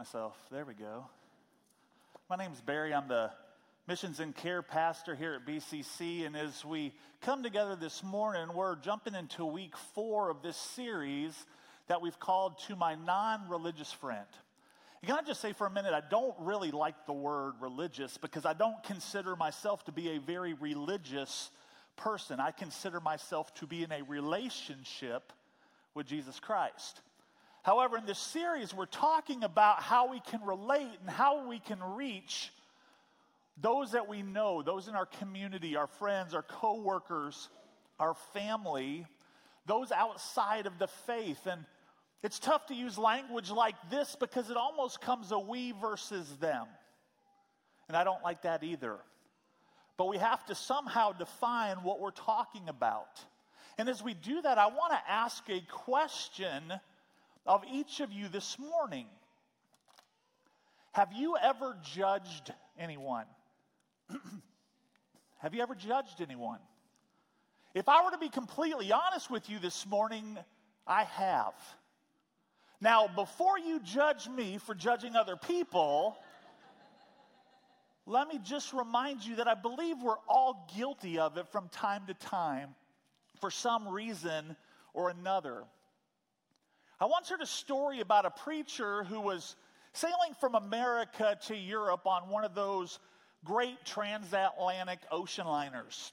myself. 0.00 0.34
There 0.50 0.64
we 0.64 0.72
go. 0.72 1.04
My 2.30 2.36
name 2.36 2.52
is 2.52 2.60
Barry. 2.62 2.94
I'm 2.94 3.06
the 3.06 3.30
missions 3.86 4.18
and 4.18 4.34
care 4.34 4.62
pastor 4.62 5.14
here 5.14 5.34
at 5.34 5.44
BCC. 5.44 6.24
And 6.24 6.34
as 6.34 6.64
we 6.64 6.94
come 7.20 7.42
together 7.42 7.76
this 7.76 8.02
morning, 8.02 8.48
we're 8.54 8.76
jumping 8.76 9.14
into 9.14 9.44
week 9.44 9.74
four 9.94 10.30
of 10.30 10.40
this 10.40 10.56
series 10.56 11.34
that 11.88 12.00
we've 12.00 12.18
called 12.18 12.58
To 12.60 12.76
My 12.76 12.94
Non 12.94 13.46
Religious 13.50 13.92
Friend. 13.92 14.24
And 15.02 15.10
can 15.10 15.18
I 15.18 15.22
just 15.22 15.42
say 15.42 15.52
for 15.52 15.66
a 15.66 15.70
minute, 15.70 15.92
I 15.92 16.00
don't 16.08 16.34
really 16.38 16.70
like 16.70 17.04
the 17.04 17.12
word 17.12 17.56
religious 17.60 18.16
because 18.16 18.46
I 18.46 18.54
don't 18.54 18.82
consider 18.84 19.36
myself 19.36 19.84
to 19.84 19.92
be 19.92 20.12
a 20.12 20.18
very 20.18 20.54
religious 20.54 21.50
person. 21.96 22.40
I 22.40 22.52
consider 22.52 23.00
myself 23.00 23.52
to 23.56 23.66
be 23.66 23.84
in 23.84 23.92
a 23.92 24.02
relationship 24.04 25.30
with 25.92 26.06
Jesus 26.06 26.40
Christ. 26.40 27.02
However, 27.62 27.98
in 27.98 28.06
this 28.06 28.18
series, 28.18 28.74
we're 28.74 28.86
talking 28.86 29.44
about 29.44 29.82
how 29.82 30.10
we 30.10 30.20
can 30.20 30.40
relate 30.44 30.98
and 31.00 31.10
how 31.10 31.46
we 31.48 31.58
can 31.58 31.82
reach 31.94 32.50
those 33.60 33.92
that 33.92 34.08
we 34.08 34.22
know, 34.22 34.62
those 34.62 34.88
in 34.88 34.94
our 34.94 35.06
community, 35.06 35.76
our 35.76 35.86
friends, 35.86 36.34
our 36.34 36.42
coworkers, 36.42 37.48
our 37.98 38.14
family, 38.32 39.06
those 39.66 39.92
outside 39.92 40.66
of 40.66 40.78
the 40.78 40.86
faith. 40.86 41.46
And 41.46 41.64
it's 42.22 42.38
tough 42.38 42.66
to 42.66 42.74
use 42.74 42.96
language 42.96 43.50
like 43.50 43.76
this 43.90 44.16
because 44.18 44.48
it 44.50 44.56
almost 44.56 45.02
comes 45.02 45.30
a 45.30 45.38
we 45.38 45.72
versus 45.72 46.26
them. 46.40 46.66
And 47.88 47.96
I 47.96 48.04
don't 48.04 48.22
like 48.22 48.42
that 48.42 48.62
either. 48.62 48.96
But 49.98 50.08
we 50.08 50.16
have 50.16 50.46
to 50.46 50.54
somehow 50.54 51.12
define 51.12 51.78
what 51.82 52.00
we're 52.00 52.10
talking 52.10 52.68
about. 52.68 53.20
And 53.76 53.88
as 53.88 54.02
we 54.02 54.14
do 54.14 54.40
that, 54.40 54.56
I 54.56 54.66
want 54.68 54.92
to 54.92 55.10
ask 55.10 55.42
a 55.50 55.60
question 55.68 56.62
of 57.46 57.62
each 57.72 58.00
of 58.00 58.12
you 58.12 58.28
this 58.28 58.58
morning. 58.58 59.06
Have 60.92 61.12
you 61.12 61.36
ever 61.40 61.76
judged 61.82 62.52
anyone? 62.78 63.26
Have 65.38 65.54
you 65.54 65.62
ever 65.62 65.74
judged 65.74 66.20
anyone? 66.20 66.58
If 67.74 67.88
I 67.88 68.04
were 68.04 68.10
to 68.10 68.18
be 68.18 68.28
completely 68.28 68.92
honest 68.92 69.30
with 69.30 69.48
you 69.48 69.58
this 69.58 69.86
morning, 69.86 70.36
I 70.86 71.04
have. 71.04 71.54
Now, 72.80 73.08
before 73.08 73.58
you 73.58 73.80
judge 73.80 74.28
me 74.28 74.58
for 74.58 74.74
judging 74.74 75.14
other 75.14 75.36
people, 75.36 76.16
let 78.06 78.26
me 78.26 78.40
just 78.42 78.72
remind 78.72 79.24
you 79.24 79.36
that 79.36 79.46
I 79.46 79.54
believe 79.54 80.02
we're 80.02 80.18
all 80.28 80.68
guilty 80.76 81.18
of 81.18 81.36
it 81.36 81.46
from 81.48 81.68
time 81.68 82.06
to 82.08 82.14
time 82.14 82.74
for 83.40 83.50
some 83.50 83.86
reason 83.88 84.56
or 84.94 85.10
another. 85.10 85.62
I 87.02 87.06
once 87.06 87.30
heard 87.30 87.40
a 87.40 87.46
story 87.46 88.00
about 88.00 88.26
a 88.26 88.30
preacher 88.30 89.04
who 89.04 89.22
was 89.22 89.56
sailing 89.94 90.34
from 90.38 90.54
America 90.54 91.38
to 91.46 91.56
Europe 91.56 92.06
on 92.06 92.28
one 92.28 92.44
of 92.44 92.54
those 92.54 92.98
great 93.42 93.86
transatlantic 93.86 94.98
ocean 95.10 95.46
liners. 95.46 96.12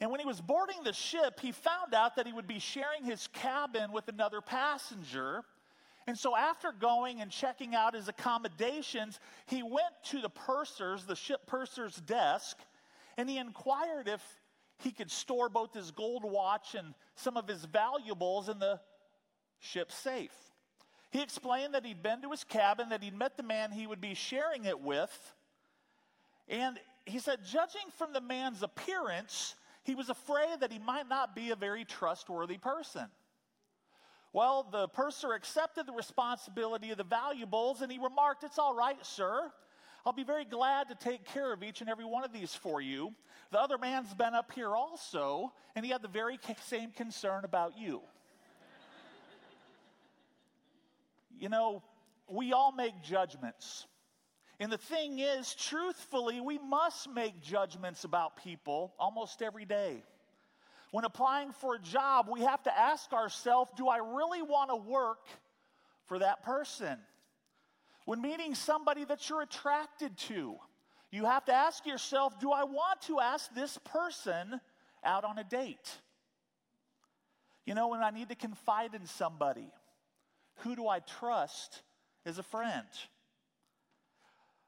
And 0.00 0.10
when 0.10 0.18
he 0.18 0.26
was 0.26 0.40
boarding 0.40 0.82
the 0.82 0.92
ship, 0.92 1.38
he 1.38 1.52
found 1.52 1.94
out 1.94 2.16
that 2.16 2.26
he 2.26 2.32
would 2.32 2.48
be 2.48 2.58
sharing 2.58 3.04
his 3.04 3.28
cabin 3.28 3.92
with 3.92 4.08
another 4.08 4.40
passenger. 4.40 5.42
And 6.08 6.18
so, 6.18 6.34
after 6.34 6.72
going 6.72 7.20
and 7.20 7.30
checking 7.30 7.76
out 7.76 7.94
his 7.94 8.08
accommodations, 8.08 9.20
he 9.46 9.62
went 9.62 9.94
to 10.06 10.20
the 10.20 10.28
purser's, 10.28 11.04
the 11.04 11.14
ship 11.14 11.46
purser's 11.46 11.94
desk, 11.94 12.58
and 13.16 13.30
he 13.30 13.38
inquired 13.38 14.08
if 14.08 14.20
he 14.80 14.90
could 14.90 15.12
store 15.12 15.48
both 15.48 15.72
his 15.72 15.92
gold 15.92 16.24
watch 16.24 16.74
and 16.74 16.94
some 17.14 17.36
of 17.36 17.46
his 17.46 17.64
valuables 17.64 18.48
in 18.48 18.58
the 18.58 18.80
ship's 19.62 19.94
safe. 19.94 20.34
He 21.10 21.22
explained 21.22 21.74
that 21.74 21.86
he'd 21.86 22.02
been 22.02 22.22
to 22.22 22.30
his 22.30 22.44
cabin, 22.44 22.88
that 22.90 23.02
he'd 23.02 23.16
met 23.16 23.36
the 23.36 23.42
man 23.42 23.70
he 23.70 23.86
would 23.86 24.00
be 24.00 24.14
sharing 24.14 24.64
it 24.64 24.80
with, 24.80 25.34
and 26.48 26.78
he 27.06 27.18
said, 27.18 27.40
judging 27.44 27.82
from 27.96 28.12
the 28.12 28.20
man's 28.20 28.62
appearance, 28.62 29.54
he 29.84 29.94
was 29.94 30.08
afraid 30.08 30.60
that 30.60 30.72
he 30.72 30.78
might 30.78 31.08
not 31.08 31.34
be 31.34 31.50
a 31.50 31.56
very 31.56 31.84
trustworthy 31.84 32.58
person. 32.58 33.06
Well, 34.32 34.66
the 34.70 34.88
purser 34.88 35.34
accepted 35.34 35.86
the 35.86 35.92
responsibility 35.92 36.90
of 36.90 36.98
the 36.98 37.04
valuables 37.04 37.82
and 37.82 37.92
he 37.92 37.98
remarked, 37.98 38.44
It's 38.44 38.58
all 38.58 38.74
right, 38.74 39.04
sir. 39.04 39.52
I'll 40.04 40.12
be 40.12 40.24
very 40.24 40.44
glad 40.44 40.88
to 40.88 40.94
take 40.94 41.24
care 41.26 41.52
of 41.52 41.62
each 41.62 41.80
and 41.80 41.88
every 41.88 42.04
one 42.04 42.24
of 42.24 42.32
these 42.32 42.54
for 42.54 42.80
you. 42.80 43.12
The 43.52 43.60
other 43.60 43.78
man's 43.78 44.12
been 44.14 44.34
up 44.34 44.50
here 44.52 44.74
also, 44.74 45.52
and 45.76 45.84
he 45.84 45.92
had 45.92 46.02
the 46.02 46.08
very 46.08 46.38
same 46.64 46.90
concern 46.90 47.44
about 47.44 47.78
you. 47.78 48.00
You 51.38 51.48
know, 51.48 51.82
we 52.28 52.52
all 52.52 52.72
make 52.72 53.02
judgments. 53.02 53.86
And 54.60 54.70
the 54.70 54.78
thing 54.78 55.18
is, 55.18 55.54
truthfully, 55.54 56.40
we 56.40 56.58
must 56.58 57.10
make 57.10 57.40
judgments 57.40 58.04
about 58.04 58.36
people 58.36 58.94
almost 58.98 59.42
every 59.42 59.64
day. 59.64 60.02
When 60.92 61.04
applying 61.04 61.52
for 61.52 61.74
a 61.74 61.78
job, 61.78 62.26
we 62.30 62.42
have 62.42 62.62
to 62.64 62.78
ask 62.78 63.12
ourselves 63.12 63.72
do 63.76 63.88
I 63.88 63.96
really 63.96 64.42
want 64.42 64.70
to 64.70 64.76
work 64.76 65.26
for 66.06 66.18
that 66.18 66.42
person? 66.42 66.98
When 68.04 68.20
meeting 68.20 68.54
somebody 68.54 69.04
that 69.04 69.28
you're 69.28 69.42
attracted 69.42 70.16
to, 70.28 70.56
you 71.10 71.24
have 71.24 71.44
to 71.46 71.52
ask 71.52 71.86
yourself 71.86 72.38
do 72.38 72.52
I 72.52 72.64
want 72.64 73.00
to 73.06 73.20
ask 73.20 73.52
this 73.54 73.78
person 73.84 74.60
out 75.02 75.24
on 75.24 75.38
a 75.38 75.44
date? 75.44 75.98
You 77.64 77.74
know, 77.74 77.88
when 77.88 78.02
I 78.02 78.10
need 78.10 78.28
to 78.28 78.34
confide 78.34 78.94
in 78.94 79.06
somebody, 79.06 79.70
who 80.58 80.76
do 80.76 80.88
I 80.88 81.00
trust 81.00 81.82
as 82.24 82.38
a 82.38 82.42
friend? 82.42 82.86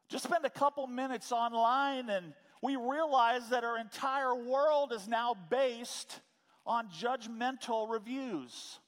Just 0.08 0.24
spend 0.24 0.44
a 0.44 0.50
couple 0.50 0.86
minutes 0.86 1.32
online 1.32 2.10
and 2.10 2.34
we 2.62 2.76
realize 2.76 3.48
that 3.50 3.64
our 3.64 3.78
entire 3.78 4.34
world 4.34 4.92
is 4.92 5.06
now 5.06 5.36
based 5.50 6.20
on 6.66 6.88
judgmental 6.88 7.90
reviews. 7.90 8.78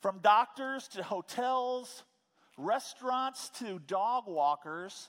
From 0.00 0.18
doctors 0.18 0.88
to 0.88 1.02
hotels, 1.02 2.04
restaurants 2.58 3.48
to 3.60 3.78
dog 3.78 4.24
walkers, 4.26 5.08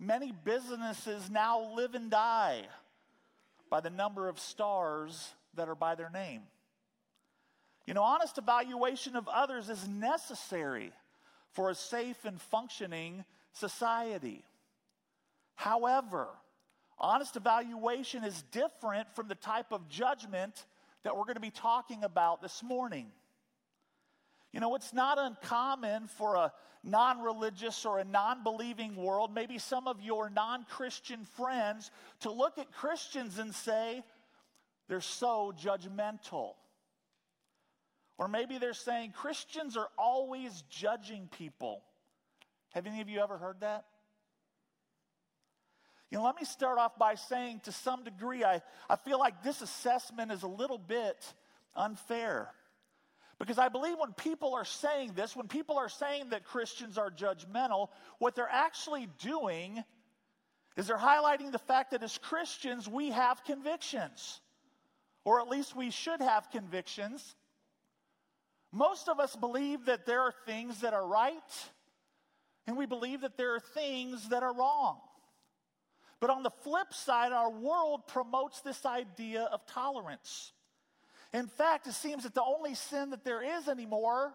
many 0.00 0.32
businesses 0.32 1.30
now 1.30 1.74
live 1.74 1.94
and 1.94 2.10
die 2.10 2.62
by 3.70 3.80
the 3.80 3.90
number 3.90 4.28
of 4.28 4.40
stars 4.40 5.32
that 5.54 5.68
are 5.68 5.76
by 5.76 5.94
their 5.94 6.10
name. 6.10 6.42
You 7.86 7.94
know, 7.94 8.02
honest 8.02 8.38
evaluation 8.38 9.16
of 9.16 9.28
others 9.28 9.68
is 9.68 9.88
necessary 9.88 10.92
for 11.52 11.70
a 11.70 11.74
safe 11.74 12.24
and 12.24 12.40
functioning 12.40 13.24
society. 13.52 14.44
However, 15.54 16.28
honest 16.98 17.36
evaluation 17.36 18.24
is 18.24 18.42
different 18.52 19.14
from 19.14 19.28
the 19.28 19.34
type 19.34 19.72
of 19.72 19.88
judgment 19.88 20.64
that 21.02 21.16
we're 21.16 21.24
going 21.24 21.34
to 21.34 21.40
be 21.40 21.50
talking 21.50 22.04
about 22.04 22.40
this 22.40 22.62
morning. 22.62 23.10
You 24.52 24.60
know, 24.60 24.74
it's 24.74 24.92
not 24.92 25.18
uncommon 25.18 26.06
for 26.06 26.36
a 26.36 26.52
non 26.84 27.20
religious 27.20 27.84
or 27.84 27.98
a 27.98 28.04
non 28.04 28.42
believing 28.42 28.96
world, 28.96 29.34
maybe 29.34 29.58
some 29.58 29.88
of 29.88 30.00
your 30.00 30.30
non 30.30 30.64
Christian 30.68 31.24
friends, 31.36 31.90
to 32.20 32.30
look 32.30 32.58
at 32.58 32.70
Christians 32.72 33.38
and 33.38 33.54
say, 33.54 34.02
they're 34.88 35.00
so 35.00 35.54
judgmental. 35.60 36.54
Or 38.18 38.28
maybe 38.28 38.58
they're 38.58 38.74
saying 38.74 39.12
Christians 39.12 39.76
are 39.76 39.88
always 39.98 40.62
judging 40.68 41.28
people. 41.36 41.82
Have 42.70 42.86
any 42.86 43.00
of 43.00 43.08
you 43.08 43.20
ever 43.20 43.36
heard 43.36 43.60
that? 43.60 43.84
You 46.10 46.18
know, 46.18 46.24
let 46.24 46.36
me 46.36 46.44
start 46.44 46.78
off 46.78 46.98
by 46.98 47.14
saying 47.14 47.62
to 47.64 47.72
some 47.72 48.04
degree, 48.04 48.44
I, 48.44 48.60
I 48.88 48.96
feel 48.96 49.18
like 49.18 49.42
this 49.42 49.62
assessment 49.62 50.30
is 50.30 50.42
a 50.42 50.48
little 50.48 50.76
bit 50.76 51.34
unfair. 51.74 52.50
Because 53.38 53.58
I 53.58 53.70
believe 53.70 53.96
when 53.98 54.12
people 54.12 54.54
are 54.54 54.64
saying 54.64 55.14
this, 55.16 55.34
when 55.34 55.48
people 55.48 55.78
are 55.78 55.88
saying 55.88 56.28
that 56.30 56.44
Christians 56.44 56.98
are 56.98 57.10
judgmental, 57.10 57.88
what 58.18 58.34
they're 58.34 58.46
actually 58.48 59.08
doing 59.20 59.82
is 60.76 60.86
they're 60.86 60.96
highlighting 60.96 61.50
the 61.50 61.58
fact 61.58 61.90
that 61.90 62.02
as 62.02 62.18
Christians, 62.18 62.88
we 62.88 63.10
have 63.10 63.42
convictions, 63.44 64.40
or 65.24 65.40
at 65.40 65.48
least 65.48 65.74
we 65.74 65.90
should 65.90 66.20
have 66.20 66.50
convictions. 66.50 67.34
Most 68.72 69.08
of 69.08 69.20
us 69.20 69.36
believe 69.36 69.84
that 69.84 70.06
there 70.06 70.20
are 70.20 70.32
things 70.46 70.80
that 70.80 70.94
are 70.94 71.06
right, 71.06 71.70
and 72.66 72.76
we 72.76 72.86
believe 72.86 73.20
that 73.20 73.36
there 73.36 73.54
are 73.54 73.60
things 73.60 74.30
that 74.30 74.42
are 74.42 74.54
wrong. 74.54 74.98
But 76.20 76.30
on 76.30 76.42
the 76.42 76.50
flip 76.50 76.94
side, 76.94 77.32
our 77.32 77.50
world 77.50 78.06
promotes 78.06 78.60
this 78.60 78.86
idea 78.86 79.42
of 79.42 79.66
tolerance. 79.66 80.52
In 81.34 81.46
fact, 81.46 81.86
it 81.86 81.92
seems 81.92 82.22
that 82.22 82.34
the 82.34 82.42
only 82.42 82.74
sin 82.74 83.10
that 83.10 83.24
there 83.24 83.42
is 83.42 83.68
anymore 83.68 84.32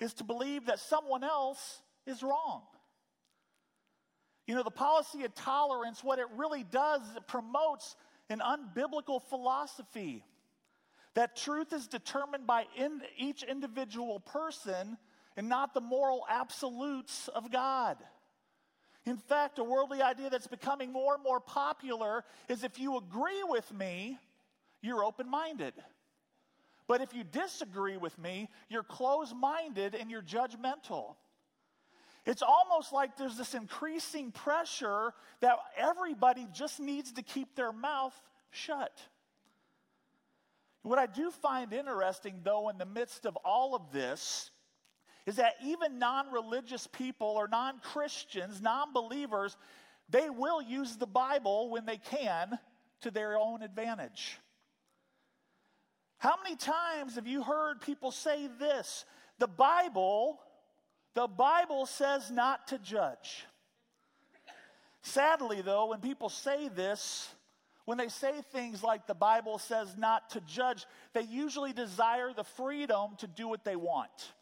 is 0.00 0.12
to 0.14 0.24
believe 0.24 0.66
that 0.66 0.78
someone 0.78 1.24
else 1.24 1.80
is 2.06 2.22
wrong. 2.22 2.62
You 4.46 4.54
know, 4.54 4.62
the 4.62 4.70
policy 4.70 5.24
of 5.24 5.34
tolerance, 5.34 6.04
what 6.04 6.18
it 6.18 6.26
really 6.36 6.64
does 6.64 7.00
is 7.02 7.16
it 7.16 7.26
promotes 7.26 7.96
an 8.28 8.40
unbiblical 8.40 9.22
philosophy 9.22 10.24
that 11.14 11.36
truth 11.36 11.72
is 11.72 11.86
determined 11.86 12.46
by 12.46 12.66
in, 12.76 13.00
each 13.16 13.42
individual 13.42 14.20
person 14.20 14.98
and 15.36 15.48
not 15.48 15.74
the 15.74 15.80
moral 15.80 16.24
absolutes 16.28 17.28
of 17.28 17.50
God. 17.50 17.96
In 19.06 19.16
fact, 19.16 19.58
a 19.58 19.64
worldly 19.64 20.00
idea 20.00 20.30
that's 20.30 20.46
becoming 20.46 20.92
more 20.92 21.14
and 21.14 21.22
more 21.22 21.40
popular 21.40 22.24
is 22.48 22.64
if 22.64 22.78
you 22.78 22.96
agree 22.96 23.42
with 23.44 23.70
me, 23.72 24.18
you're 24.80 25.04
open 25.04 25.28
minded. 25.28 25.74
But 26.86 27.00
if 27.00 27.14
you 27.14 27.24
disagree 27.24 27.96
with 27.96 28.18
me, 28.18 28.48
you're 28.68 28.82
closed 28.82 29.34
minded 29.34 29.94
and 29.94 30.10
you're 30.10 30.22
judgmental. 30.22 31.16
It's 32.26 32.42
almost 32.42 32.92
like 32.92 33.16
there's 33.16 33.36
this 33.36 33.54
increasing 33.54 34.30
pressure 34.30 35.12
that 35.40 35.56
everybody 35.76 36.46
just 36.52 36.80
needs 36.80 37.12
to 37.12 37.22
keep 37.22 37.54
their 37.54 37.72
mouth 37.72 38.14
shut. 38.50 38.98
What 40.84 40.98
I 40.98 41.06
do 41.06 41.30
find 41.30 41.72
interesting, 41.72 42.40
though, 42.44 42.68
in 42.68 42.76
the 42.76 42.84
midst 42.84 43.24
of 43.24 43.36
all 43.36 43.74
of 43.74 43.90
this, 43.90 44.50
is 45.24 45.36
that 45.36 45.54
even 45.64 45.98
non 45.98 46.30
religious 46.30 46.86
people 46.86 47.26
or 47.26 47.48
non 47.48 47.78
Christians, 47.78 48.60
non 48.60 48.92
believers, 48.92 49.56
they 50.10 50.28
will 50.28 50.60
use 50.60 50.96
the 50.96 51.06
Bible 51.06 51.70
when 51.70 51.86
they 51.86 51.96
can 51.96 52.58
to 53.00 53.10
their 53.10 53.38
own 53.38 53.62
advantage. 53.62 54.38
How 56.18 56.34
many 56.42 56.56
times 56.56 57.14
have 57.14 57.26
you 57.26 57.42
heard 57.42 57.80
people 57.80 58.10
say 58.10 58.48
this? 58.58 59.06
The 59.38 59.48
Bible, 59.48 60.38
the 61.14 61.26
Bible 61.26 61.86
says 61.86 62.30
not 62.30 62.68
to 62.68 62.78
judge. 62.78 63.46
Sadly, 65.00 65.62
though, 65.62 65.86
when 65.86 66.00
people 66.00 66.28
say 66.28 66.68
this, 66.68 67.33
when 67.84 67.98
they 67.98 68.08
say 68.08 68.32
things 68.52 68.82
like 68.82 69.06
the 69.06 69.14
Bible 69.14 69.58
says 69.58 69.94
not 69.96 70.30
to 70.30 70.40
judge, 70.40 70.86
they 71.12 71.22
usually 71.22 71.72
desire 71.72 72.32
the 72.34 72.44
freedom 72.44 73.16
to 73.18 73.26
do 73.26 73.48
what 73.48 73.64
they 73.64 73.76
want 73.76 74.32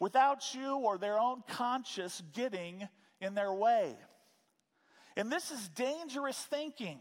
without 0.00 0.54
you 0.54 0.76
or 0.76 0.98
their 0.98 1.18
own 1.18 1.42
conscience 1.48 2.22
getting 2.32 2.88
in 3.20 3.34
their 3.34 3.52
way. 3.52 3.94
And 5.16 5.30
this 5.30 5.50
is 5.50 5.68
dangerous 5.68 6.38
thinking 6.38 6.98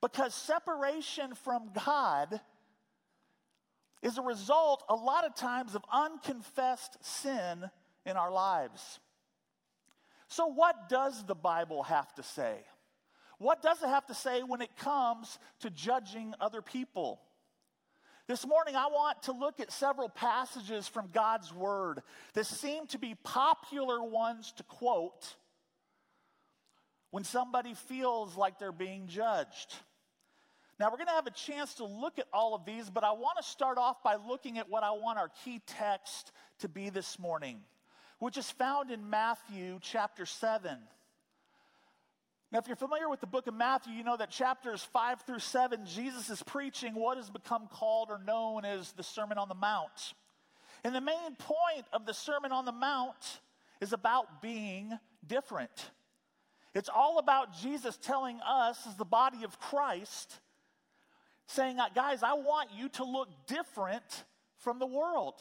because 0.00 0.34
separation 0.34 1.34
from 1.34 1.70
God 1.84 2.40
is 4.02 4.18
a 4.18 4.22
result, 4.22 4.84
a 4.88 4.94
lot 4.94 5.24
of 5.24 5.34
times, 5.34 5.74
of 5.74 5.84
unconfessed 5.92 6.96
sin 7.00 7.70
in 8.06 8.16
our 8.16 8.30
lives. 8.30 9.00
So, 10.28 10.46
what 10.46 10.88
does 10.88 11.24
the 11.24 11.34
Bible 11.34 11.82
have 11.84 12.14
to 12.14 12.22
say? 12.22 12.58
What 13.38 13.62
does 13.62 13.82
it 13.82 13.88
have 13.88 14.06
to 14.06 14.14
say 14.14 14.42
when 14.42 14.60
it 14.60 14.76
comes 14.76 15.38
to 15.60 15.70
judging 15.70 16.34
other 16.40 16.60
people? 16.60 17.20
This 18.26 18.46
morning, 18.46 18.76
I 18.76 18.88
want 18.88 19.22
to 19.22 19.32
look 19.32 19.58
at 19.58 19.72
several 19.72 20.08
passages 20.08 20.86
from 20.86 21.08
God's 21.14 21.54
Word 21.54 22.02
that 22.34 22.44
seem 22.44 22.86
to 22.88 22.98
be 22.98 23.14
popular 23.14 24.02
ones 24.02 24.52
to 24.58 24.62
quote 24.64 25.34
when 27.10 27.24
somebody 27.24 27.72
feels 27.72 28.36
like 28.36 28.58
they're 28.58 28.70
being 28.70 29.06
judged. 29.06 29.74
Now, 30.78 30.90
we're 30.90 30.98
going 30.98 31.08
to 31.08 31.14
have 31.14 31.26
a 31.26 31.30
chance 31.30 31.74
to 31.74 31.86
look 31.86 32.18
at 32.18 32.26
all 32.32 32.54
of 32.54 32.64
these, 32.64 32.90
but 32.90 33.02
I 33.02 33.12
want 33.12 33.38
to 33.38 33.42
start 33.42 33.78
off 33.78 34.02
by 34.02 34.16
looking 34.16 34.58
at 34.58 34.68
what 34.68 34.82
I 34.82 34.90
want 34.90 35.18
our 35.18 35.30
key 35.44 35.62
text 35.66 36.30
to 36.58 36.68
be 36.68 36.90
this 36.90 37.18
morning, 37.18 37.60
which 38.18 38.36
is 38.36 38.50
found 38.50 38.90
in 38.90 39.08
Matthew 39.08 39.78
chapter 39.80 40.26
7. 40.26 40.76
Now, 42.50 42.58
if 42.58 42.66
you're 42.66 42.76
familiar 42.76 43.10
with 43.10 43.20
the 43.20 43.26
book 43.26 43.46
of 43.46 43.54
Matthew, 43.54 43.92
you 43.92 44.02
know 44.02 44.16
that 44.16 44.30
chapters 44.30 44.82
5 44.82 45.22
through 45.22 45.40
7, 45.40 45.84
Jesus 45.84 46.30
is 46.30 46.42
preaching 46.42 46.94
what 46.94 47.18
has 47.18 47.28
become 47.28 47.68
called 47.70 48.08
or 48.10 48.18
known 48.26 48.64
as 48.64 48.92
the 48.92 49.02
Sermon 49.02 49.36
on 49.36 49.48
the 49.48 49.54
Mount. 49.54 50.14
And 50.82 50.94
the 50.94 51.00
main 51.02 51.36
point 51.38 51.84
of 51.92 52.06
the 52.06 52.14
Sermon 52.14 52.50
on 52.50 52.64
the 52.64 52.72
Mount 52.72 53.40
is 53.82 53.92
about 53.92 54.40
being 54.40 54.98
different. 55.26 55.90
It's 56.74 56.88
all 56.88 57.18
about 57.18 57.54
Jesus 57.60 57.98
telling 57.98 58.40
us, 58.40 58.78
as 58.86 58.96
the 58.96 59.04
body 59.04 59.44
of 59.44 59.58
Christ, 59.60 60.40
saying, 61.48 61.78
Guys, 61.94 62.22
I 62.22 62.32
want 62.32 62.70
you 62.74 62.88
to 62.90 63.04
look 63.04 63.28
different 63.46 64.24
from 64.56 64.78
the 64.78 64.86
world. 64.86 65.34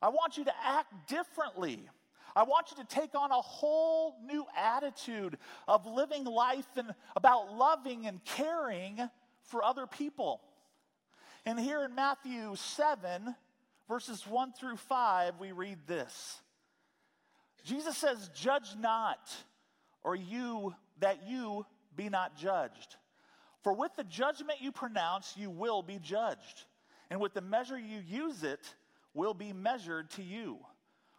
I 0.00 0.08
want 0.08 0.38
you 0.38 0.44
to 0.44 0.52
act 0.64 1.08
differently. 1.08 1.88
I 2.36 2.42
want 2.42 2.70
you 2.70 2.82
to 2.82 2.88
take 2.88 3.14
on 3.14 3.30
a 3.30 3.40
whole 3.40 4.16
new 4.24 4.44
attitude 4.56 5.38
of 5.68 5.86
living 5.86 6.24
life 6.24 6.66
and 6.76 6.92
about 7.14 7.52
loving 7.52 8.06
and 8.06 8.24
caring 8.24 8.98
for 9.44 9.62
other 9.62 9.86
people. 9.86 10.40
And 11.46 11.60
here 11.60 11.84
in 11.84 11.94
Matthew 11.94 12.56
7, 12.56 13.34
verses 13.88 14.26
1 14.26 14.52
through 14.52 14.76
5, 14.76 15.38
we 15.38 15.52
read 15.52 15.78
this 15.86 16.40
Jesus 17.64 17.96
says, 17.96 18.30
Judge 18.34 18.74
not, 18.78 19.34
or 20.02 20.14
you, 20.14 20.74
that 21.00 21.26
you 21.26 21.64
be 21.96 22.08
not 22.08 22.36
judged. 22.36 22.96
For 23.62 23.72
with 23.72 23.94
the 23.96 24.04
judgment 24.04 24.60
you 24.60 24.72
pronounce, 24.72 25.34
you 25.36 25.50
will 25.50 25.82
be 25.82 25.98
judged. 25.98 26.64
And 27.10 27.20
with 27.20 27.32
the 27.32 27.40
measure 27.40 27.78
you 27.78 28.00
use 28.06 28.42
it, 28.42 28.74
will 29.14 29.34
be 29.34 29.52
measured 29.52 30.10
to 30.10 30.22
you. 30.22 30.58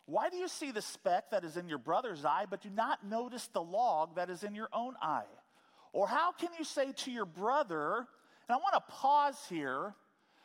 Why 0.05 0.29
do 0.29 0.37
you 0.37 0.47
see 0.47 0.71
the 0.71 0.81
speck 0.81 1.31
that 1.31 1.43
is 1.43 1.57
in 1.57 1.67
your 1.67 1.79
brother's 1.79 2.25
eye, 2.25 2.45
but 2.49 2.61
do 2.61 2.69
not 2.69 3.05
notice 3.05 3.47
the 3.47 3.61
log 3.61 4.15
that 4.15 4.29
is 4.29 4.43
in 4.43 4.53
your 4.53 4.69
own 4.71 4.93
eye? 5.01 5.25
Or 5.93 6.07
how 6.07 6.31
can 6.31 6.49
you 6.59 6.63
say 6.63 6.91
to 6.91 7.11
your 7.11 7.25
brother, 7.25 7.97
and 7.97 8.55
I 8.55 8.57
want 8.57 8.73
to 8.73 8.93
pause 8.93 9.37
here, 9.49 9.95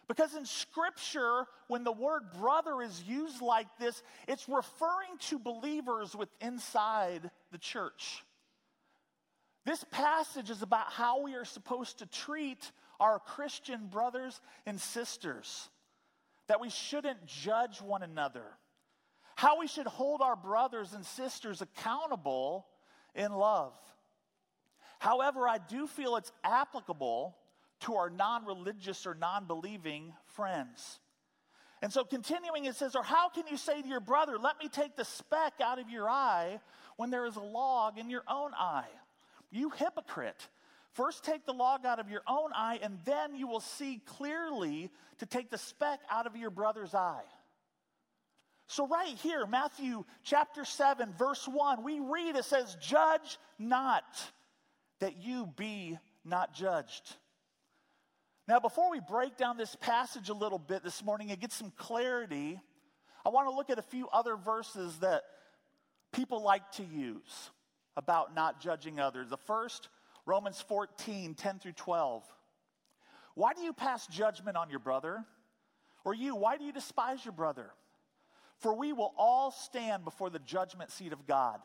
because 0.08 0.34
in 0.34 0.46
Scripture, 0.46 1.44
when 1.68 1.84
the 1.84 1.92
word 1.92 2.22
brother 2.38 2.80
is 2.80 3.02
used 3.06 3.42
like 3.42 3.66
this, 3.78 4.02
it's 4.26 4.48
referring 4.48 5.18
to 5.28 5.38
believers 5.38 6.16
with 6.16 6.28
inside 6.40 7.30
the 7.52 7.58
church. 7.58 8.24
This 9.66 9.84
passage 9.90 10.48
is 10.48 10.62
about 10.62 10.90
how 10.90 11.20
we 11.22 11.34
are 11.34 11.44
supposed 11.44 11.98
to 11.98 12.06
treat 12.06 12.72
our 12.98 13.18
Christian 13.18 13.88
brothers 13.88 14.40
and 14.66 14.80
sisters, 14.80 15.68
that 16.48 16.60
we 16.60 16.70
shouldn't 16.70 17.26
judge 17.26 17.80
one 17.82 18.02
another 18.02 18.44
how 19.40 19.58
we 19.58 19.66
should 19.66 19.86
hold 19.86 20.20
our 20.20 20.36
brothers 20.36 20.92
and 20.92 21.02
sisters 21.02 21.62
accountable 21.62 22.66
in 23.14 23.32
love. 23.32 23.72
However, 24.98 25.48
I 25.48 25.56
do 25.56 25.86
feel 25.86 26.16
it's 26.16 26.30
applicable 26.44 27.34
to 27.80 27.94
our 27.94 28.10
non 28.10 28.44
religious 28.44 29.06
or 29.06 29.14
non 29.14 29.46
believing 29.46 30.12
friends. 30.26 31.00
And 31.80 31.90
so, 31.90 32.04
continuing, 32.04 32.66
it 32.66 32.76
says, 32.76 32.94
Or 32.94 33.02
how 33.02 33.30
can 33.30 33.46
you 33.46 33.56
say 33.56 33.80
to 33.80 33.88
your 33.88 34.00
brother, 34.00 34.36
Let 34.38 34.58
me 34.58 34.68
take 34.68 34.94
the 34.94 35.06
speck 35.06 35.54
out 35.64 35.78
of 35.78 35.88
your 35.88 36.06
eye 36.10 36.60
when 36.98 37.08
there 37.08 37.24
is 37.24 37.36
a 37.36 37.40
log 37.40 37.96
in 37.96 38.10
your 38.10 38.24
own 38.28 38.50
eye? 38.52 38.90
You 39.50 39.70
hypocrite. 39.70 40.48
First, 40.92 41.24
take 41.24 41.46
the 41.46 41.54
log 41.54 41.86
out 41.86 41.98
of 41.98 42.10
your 42.10 42.22
own 42.28 42.50
eye, 42.54 42.78
and 42.82 42.98
then 43.06 43.34
you 43.34 43.48
will 43.48 43.60
see 43.60 44.02
clearly 44.04 44.90
to 45.16 45.24
take 45.24 45.48
the 45.48 45.56
speck 45.56 46.00
out 46.10 46.26
of 46.26 46.36
your 46.36 46.50
brother's 46.50 46.94
eye. 46.94 47.22
So, 48.70 48.86
right 48.86 49.16
here, 49.16 49.46
Matthew 49.46 50.04
chapter 50.22 50.64
7, 50.64 51.12
verse 51.18 51.48
1, 51.48 51.82
we 51.82 51.98
read 51.98 52.36
it 52.36 52.44
says, 52.44 52.76
Judge 52.80 53.36
not 53.58 54.04
that 55.00 55.16
you 55.16 55.52
be 55.56 55.98
not 56.24 56.54
judged. 56.54 57.16
Now, 58.46 58.60
before 58.60 58.88
we 58.88 59.00
break 59.00 59.36
down 59.36 59.56
this 59.56 59.74
passage 59.74 60.28
a 60.28 60.34
little 60.34 60.60
bit 60.60 60.84
this 60.84 61.02
morning 61.02 61.32
and 61.32 61.40
get 61.40 61.50
some 61.50 61.72
clarity, 61.76 62.60
I 63.26 63.30
want 63.30 63.48
to 63.48 63.52
look 63.56 63.70
at 63.70 63.80
a 63.80 63.82
few 63.82 64.08
other 64.10 64.36
verses 64.36 64.96
that 65.00 65.24
people 66.12 66.40
like 66.40 66.70
to 66.74 66.84
use 66.84 67.50
about 67.96 68.36
not 68.36 68.60
judging 68.60 69.00
others. 69.00 69.28
The 69.28 69.36
first, 69.36 69.88
Romans 70.26 70.60
14, 70.68 71.34
10 71.34 71.58
through 71.58 71.72
12. 71.72 72.22
Why 73.34 73.52
do 73.52 73.62
you 73.62 73.72
pass 73.72 74.06
judgment 74.06 74.56
on 74.56 74.70
your 74.70 74.78
brother? 74.78 75.24
Or 76.04 76.14
you, 76.14 76.36
why 76.36 76.56
do 76.56 76.62
you 76.62 76.72
despise 76.72 77.24
your 77.24 77.32
brother? 77.32 77.72
For 78.60 78.74
we 78.74 78.92
will 78.92 79.12
all 79.16 79.50
stand 79.50 80.04
before 80.04 80.30
the 80.30 80.38
judgment 80.38 80.90
seat 80.90 81.12
of 81.12 81.26
God. 81.26 81.60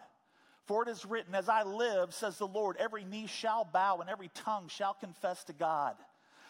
For 0.65 0.83
it 0.83 0.89
is 0.89 1.05
written, 1.05 1.35
As 1.35 1.47
I 1.47 1.63
live, 1.63 2.13
says 2.13 2.37
the 2.37 2.47
Lord, 2.47 2.77
every 2.79 3.03
knee 3.03 3.27
shall 3.27 3.65
bow 3.65 3.99
and 3.99 4.09
every 4.09 4.29
tongue 4.33 4.67
shall 4.67 4.93
confess 4.93 5.43
to 5.45 5.53
God. 5.53 5.95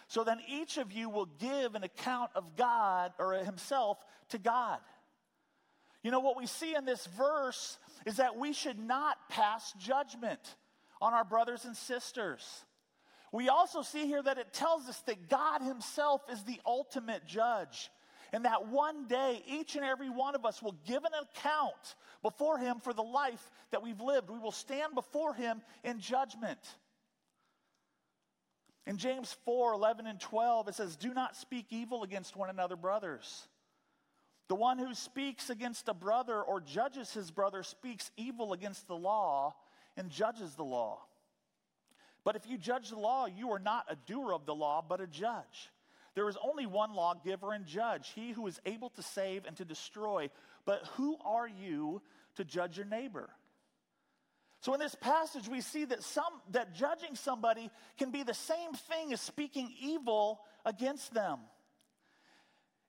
So 0.08 0.24
then 0.24 0.40
each 0.48 0.78
of 0.78 0.92
you 0.92 1.10
will 1.10 1.28
give 1.40 1.76
an 1.76 1.84
account 1.84 2.32
of 2.36 2.56
God 2.56 3.12
or 3.18 3.34
himself 3.34 3.98
to 4.30 4.38
God. 4.38 4.80
You 6.04 6.12
know, 6.12 6.20
what 6.20 6.38
we 6.38 6.46
see 6.46 6.76
in 6.76 6.86
this 6.86 7.08
verse 7.18 7.80
is 8.06 8.18
that 8.18 8.38
we 8.38 8.54
should 8.54 8.78
not 8.78 9.18
pass 9.30 9.74
judgment 9.80 10.40
on 11.02 11.16
our 11.16 11.26
brothers 11.26 11.66
and 11.66 11.76
sisters. 11.76 12.64
We 13.32 13.50
also 13.50 13.82
see 13.82 14.06
here 14.06 14.22
that 14.22 14.38
it 14.38 14.54
tells 14.54 14.88
us 14.88 15.00
that 15.08 15.28
God 15.30 15.62
Himself 15.62 16.22
is 16.32 16.44
the 16.44 16.62
ultimate 16.66 17.26
judge. 17.26 17.90
And 18.34 18.46
that 18.46 18.68
one 18.68 19.08
day, 19.08 19.44
each 19.48 19.76
and 19.76 19.86
every 19.86 20.10
one 20.10 20.36
of 20.36 20.46
us 20.46 20.62
will 20.62 20.76
give 20.86 21.04
an 21.04 21.12
account 21.14 21.96
before 22.22 22.58
Him 22.58 22.80
for 22.80 22.94
the 22.94 23.04
life 23.04 23.50
that 23.72 23.84
we've 23.84 24.02
lived. 24.02 24.30
We 24.30 24.40
will 24.40 24.52
stand 24.52 24.96
before 24.96 25.34
Him 25.34 25.62
in 25.84 26.00
judgment. 26.00 26.60
In 28.88 28.98
James 28.98 29.36
4 29.46 29.74
11 29.74 30.08
and 30.08 30.20
12, 30.20 30.68
it 30.68 30.76
says, 30.76 30.96
Do 30.96 31.14
not 31.14 31.36
speak 31.36 31.68
evil 31.70 32.04
against 32.04 32.36
one 32.36 32.50
another, 32.50 32.76
brothers. 32.76 33.48
The 34.48 34.56
one 34.56 34.78
who 34.78 34.94
speaks 34.94 35.50
against 35.50 35.88
a 35.90 35.94
brother 35.94 36.40
or 36.42 36.62
judges 36.62 37.12
his 37.14 37.32
brother 37.32 37.64
speaks 37.64 38.12
evil 38.16 38.54
against 38.54 38.88
the 38.88 38.96
law 38.96 39.56
and 39.98 40.10
judges 40.10 40.54
the 40.54 40.64
law. 40.64 41.02
But 42.24 42.36
if 42.36 42.48
you 42.48 42.58
judge 42.58 42.90
the 42.90 43.00
law, 43.00 43.26
you 43.26 43.52
are 43.52 43.60
not 43.60 43.86
a 43.90 43.96
doer 43.96 44.34
of 44.34 44.46
the 44.46 44.54
law, 44.54 44.84
but 44.88 45.02
a 45.02 45.08
judge. 45.08 45.72
There 46.16 46.30
is 46.30 46.38
only 46.42 46.66
one 46.66 46.94
lawgiver 46.94 47.52
and 47.52 47.66
judge, 47.66 48.12
he 48.16 48.32
who 48.32 48.48
is 48.48 48.60
able 48.66 48.90
to 48.92 49.04
save 49.04 49.46
and 49.46 49.56
to 49.58 49.66
destroy. 49.66 50.30
But 50.66 50.88
who 50.96 51.18
are 51.24 51.48
you 51.48 52.02
to 52.36 52.46
judge 52.46 52.78
your 52.78 52.86
neighbor? 52.86 53.30
So 54.62 54.74
in 54.74 54.80
this 54.80 54.96
passage 54.96 55.48
we 55.48 55.62
see 55.62 55.86
that 55.86 56.04
some 56.04 56.42
that 56.52 56.74
judging 56.74 57.16
somebody 57.16 57.70
can 58.00 58.12
be 58.12 58.24
the 58.24 58.34
same 58.34 58.74
thing 58.74 59.14
as 59.14 59.22
speaking 59.22 59.72
evil 59.80 60.40
against 60.66 61.14
them. 61.14 61.40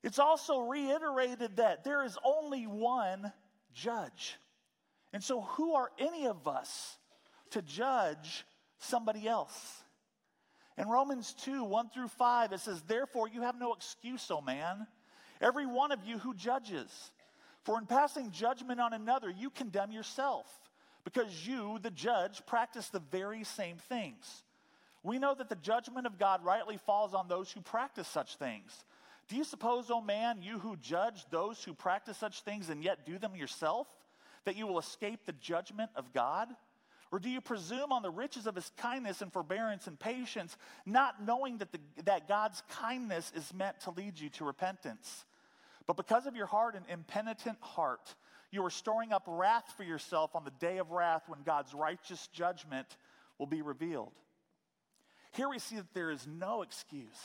It's 0.02 0.21
also 0.21 0.61
reiterated 0.61 1.56
that 1.56 1.83
there 1.83 2.04
is 2.04 2.16
only 2.25 2.66
one 2.66 3.33
judge. 3.75 4.37
And 5.12 5.23
so 5.23 5.40
who 5.40 5.75
are 5.75 5.90
any 5.99 6.28
of 6.28 6.47
us 6.47 6.97
to 7.50 7.61
judge 7.61 8.47
somebody 8.78 9.26
else? 9.26 9.83
In 10.78 10.88
Romans 10.88 11.35
2 11.45 11.64
1 11.64 11.90
through 11.90 12.09
5, 12.09 12.52
it 12.52 12.61
says, 12.61 12.83
Therefore, 12.83 13.28
you 13.28 13.42
have 13.42 13.59
no 13.59 13.73
excuse, 13.73 14.30
O 14.30 14.40
man, 14.40 14.87
every 15.40 15.66
one 15.66 15.92
of 15.92 16.04
you 16.04 16.18
who 16.18 16.35
judges. 16.35 17.12
For 17.64 17.78
in 17.78 17.87
passing 17.87 18.30
judgment 18.30 18.80
on 18.80 18.92
another, 18.92 19.28
you 19.28 19.50
condemn 19.50 19.90
yourself, 19.90 20.47
because 21.04 21.47
you, 21.47 21.78
the 21.83 21.90
judge, 21.90 22.45
practice 22.47 22.88
the 22.88 23.00
very 23.00 23.42
same 23.42 23.76
things. 23.76 24.45
We 25.02 25.18
know 25.18 25.35
that 25.35 25.49
the 25.49 25.56
judgment 25.56 26.06
of 26.06 26.18
God 26.18 26.45
rightly 26.45 26.76
falls 26.76 27.14
on 27.14 27.28
those 27.28 27.50
who 27.50 27.61
practice 27.61 28.09
such 28.09 28.37
things. 28.37 28.85
Do 29.28 29.37
you 29.37 29.45
suppose, 29.45 29.90
O 29.90 30.00
man, 30.00 30.42
you 30.42 30.59
who 30.59 30.76
judge 30.76 31.25
those 31.30 31.62
who 31.64 31.75
practice 31.75 32.16
such 32.18 32.42
things 32.42 32.68
and 32.68 32.83
yet 32.83 33.06
do 33.06 33.18
them 33.18 33.35
yourself, 33.35 33.88
that 34.45 34.56
you 34.56 34.66
will 34.66 34.78
escape 34.78 35.25
the 35.25 35.33
judgment 35.33 35.90
of 35.97 36.12
God? 36.12 36.49
Or 37.13 37.19
do 37.19 37.31
you 37.31 37.41
presume 37.41 37.93
on 37.93 38.03
the 38.03 38.11
riches 38.11 38.47
of 38.47 38.55
his 38.55 38.71
kindness 38.77 39.23
and 39.23 39.33
forbearance 39.33 39.87
and 39.87 39.99
patience, 39.99 40.57
not 40.85 41.25
knowing 41.25 41.59
that, 41.59 41.71
the, 41.73 41.79
that 42.05 42.29
God's 42.29 42.63
kindness 42.71 43.33
is 43.35 43.55
meant 43.55 43.81
to 43.83 43.91
lead 43.91 44.19
you 44.19 44.29
to 44.31 44.45
repentance? 44.45 45.25
But 45.87 45.97
because 45.97 46.27
of 46.27 46.35
your 46.35 46.47
hard 46.47 46.75
and 46.75 46.85
impenitent 46.89 47.59
heart, 47.61 48.15
you 48.51 48.65
are 48.65 48.71
storing 48.71 49.13
up 49.13 49.25
wrath 49.27 49.73
for 49.77 49.85
yourself 49.85 50.35
on 50.35 50.45
the 50.45 50.51
day 50.59 50.79
of 50.79 50.91
wrath 50.91 51.23
when 51.29 51.43
God's 51.43 51.75
righteous 51.75 52.27
judgment 52.29 52.97
will 53.39 53.47
be 53.47 53.63
revealed. 53.63 54.13
Here 55.33 55.49
we 55.49 55.59
see 55.59 55.77
that 55.77 55.95
there 55.95 56.11
is 56.11 56.27
no 56.27 56.63
excuse, 56.63 57.21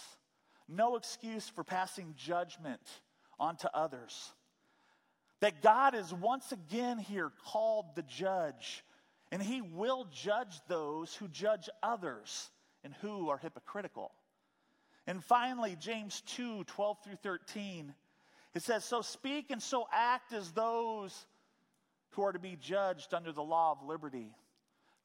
no 0.68 0.96
excuse 0.96 1.48
for 1.48 1.64
passing 1.64 2.14
judgment 2.18 2.82
onto 3.40 3.68
others. 3.74 4.34
That 5.40 5.64
God 5.64 5.96
is 5.96 6.14
once 6.14 6.52
again 6.52 7.00
here 7.00 7.32
called 7.48 7.96
the 7.96 8.04
judge 8.04 8.84
and 9.32 9.42
he 9.42 9.62
will 9.62 10.08
judge 10.12 10.60
those 10.68 11.16
who 11.16 11.28
judge 11.28 11.70
others 11.82 12.50
and 12.84 12.94
who 13.02 13.30
are 13.30 13.38
hypocritical. 13.38 14.12
And 15.08 15.24
finally, 15.24 15.78
James 15.80 16.22
2 16.28 16.66
12 16.66 16.98
through 17.04 17.16
13, 17.24 17.94
it 18.54 18.62
says, 18.62 18.84
So 18.84 19.02
speak 19.02 19.52
and 19.52 19.62
so 19.62 19.88
act 19.92 20.34
as 20.34 20.52
those 20.52 21.26
who 22.12 22.24
are 22.24 22.34
to 22.34 22.40
be 22.40 22.58
judged 22.60 23.14
under 23.14 23.32
the 23.32 23.44
law 23.44 23.72
of 23.72 23.88
liberty. 23.88 24.36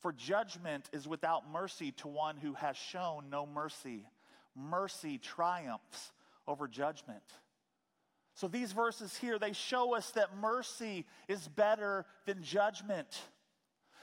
For 0.00 0.12
judgment 0.12 0.88
is 0.92 1.09
without 1.09 1.50
mercy 1.50 1.92
to 1.92 2.09
one 2.09 2.37
who 2.37 2.54
has 2.54 2.76
shown 2.76 3.30
no 3.30 3.47
mercy. 3.47 4.06
Mercy 4.54 5.18
triumphs 5.18 6.12
over 6.47 6.68
judgment. 6.68 7.23
So 8.35 8.49
these 8.49 8.73
verses 8.73 9.16
here, 9.16 9.38
they 9.38 9.52
show 9.52 9.95
us 9.97 10.11
that 10.11 10.37
mercy 10.37 11.06
is 11.26 11.49
better 11.49 12.04
than 12.26 12.42
judgment. 12.42 13.18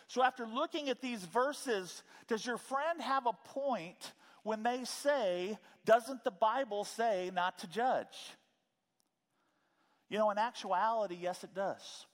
So, 0.07 0.23
after 0.23 0.45
looking 0.45 0.89
at 0.89 1.01
these 1.01 1.23
verses, 1.23 2.03
does 2.27 2.45
your 2.45 2.57
friend 2.57 3.01
have 3.01 3.25
a 3.25 3.33
point 3.49 4.13
when 4.43 4.63
they 4.63 4.83
say, 4.83 5.57
Doesn't 5.85 6.23
the 6.23 6.31
Bible 6.31 6.83
say 6.83 7.31
not 7.33 7.59
to 7.59 7.67
judge? 7.67 8.35
You 10.09 10.17
know, 10.17 10.29
in 10.31 10.37
actuality, 10.37 11.17
yes, 11.19 11.43
it 11.43 11.55
does. 11.55 12.05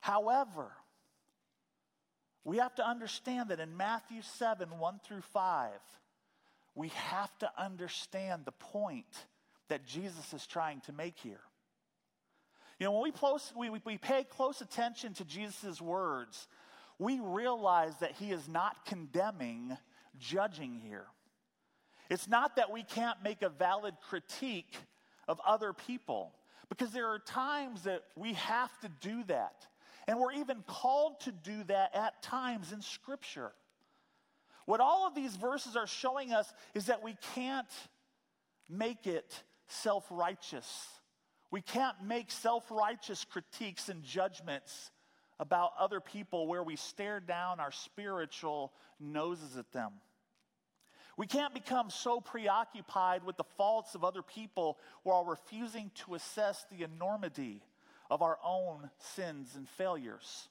However, 0.00 0.72
we 2.44 2.58
have 2.58 2.74
to 2.76 2.86
understand 2.86 3.50
that 3.50 3.60
in 3.60 3.76
Matthew 3.76 4.22
7 4.22 4.78
1 4.78 5.00
through 5.06 5.20
5, 5.20 5.70
we 6.74 6.88
have 6.88 7.36
to 7.38 7.50
understand 7.58 8.44
the 8.44 8.52
point 8.52 9.26
that 9.68 9.86
Jesus 9.86 10.32
is 10.32 10.46
trying 10.46 10.80
to 10.82 10.92
make 10.92 11.18
here. 11.18 11.40
You 12.80 12.86
know, 12.86 12.92
when 12.92 13.02
we, 13.02 13.12
close, 13.12 13.52
we, 13.54 13.68
we 13.84 13.98
pay 13.98 14.24
close 14.24 14.62
attention 14.62 15.12
to 15.14 15.24
Jesus' 15.26 15.82
words, 15.82 16.48
we 16.98 17.20
realize 17.20 17.94
that 18.00 18.12
he 18.12 18.32
is 18.32 18.48
not 18.48 18.86
condemning 18.86 19.76
judging 20.18 20.80
here. 20.82 21.04
It's 22.08 22.26
not 22.26 22.56
that 22.56 22.72
we 22.72 22.82
can't 22.82 23.22
make 23.22 23.42
a 23.42 23.50
valid 23.50 23.94
critique 24.08 24.74
of 25.28 25.38
other 25.46 25.74
people, 25.74 26.32
because 26.70 26.90
there 26.90 27.06
are 27.08 27.18
times 27.18 27.82
that 27.82 28.02
we 28.16 28.32
have 28.32 28.70
to 28.80 28.88
do 29.00 29.24
that. 29.24 29.66
And 30.08 30.18
we're 30.18 30.32
even 30.32 30.64
called 30.66 31.20
to 31.20 31.32
do 31.32 31.62
that 31.64 31.94
at 31.94 32.22
times 32.22 32.72
in 32.72 32.80
Scripture. 32.80 33.52
What 34.64 34.80
all 34.80 35.06
of 35.06 35.14
these 35.14 35.36
verses 35.36 35.76
are 35.76 35.86
showing 35.86 36.32
us 36.32 36.50
is 36.74 36.86
that 36.86 37.02
we 37.02 37.16
can't 37.34 37.68
make 38.70 39.06
it 39.06 39.42
self 39.68 40.06
righteous 40.10 40.88
we 41.50 41.60
can't 41.60 42.02
make 42.04 42.30
self 42.30 42.70
righteous 42.70 43.24
critiques 43.24 43.88
and 43.88 44.02
judgments 44.02 44.90
about 45.38 45.72
other 45.78 46.00
people 46.00 46.46
where 46.46 46.62
we 46.62 46.76
stare 46.76 47.18
down 47.18 47.60
our 47.60 47.72
spiritual 47.72 48.72
noses 49.00 49.56
at 49.56 49.72
them. 49.72 49.92
We 51.16 51.26
can't 51.26 51.52
become 51.52 51.90
so 51.90 52.20
preoccupied 52.20 53.24
with 53.24 53.36
the 53.36 53.44
faults 53.44 53.94
of 53.94 54.04
other 54.04 54.22
people 54.22 54.78
while 55.02 55.24
refusing 55.24 55.90
to 56.06 56.14
assess 56.14 56.64
the 56.70 56.84
enormity 56.84 57.62
of 58.10 58.22
our 58.22 58.38
own 58.44 58.90
sins 58.98 59.54
and 59.56 59.68
failures. 59.68 60.48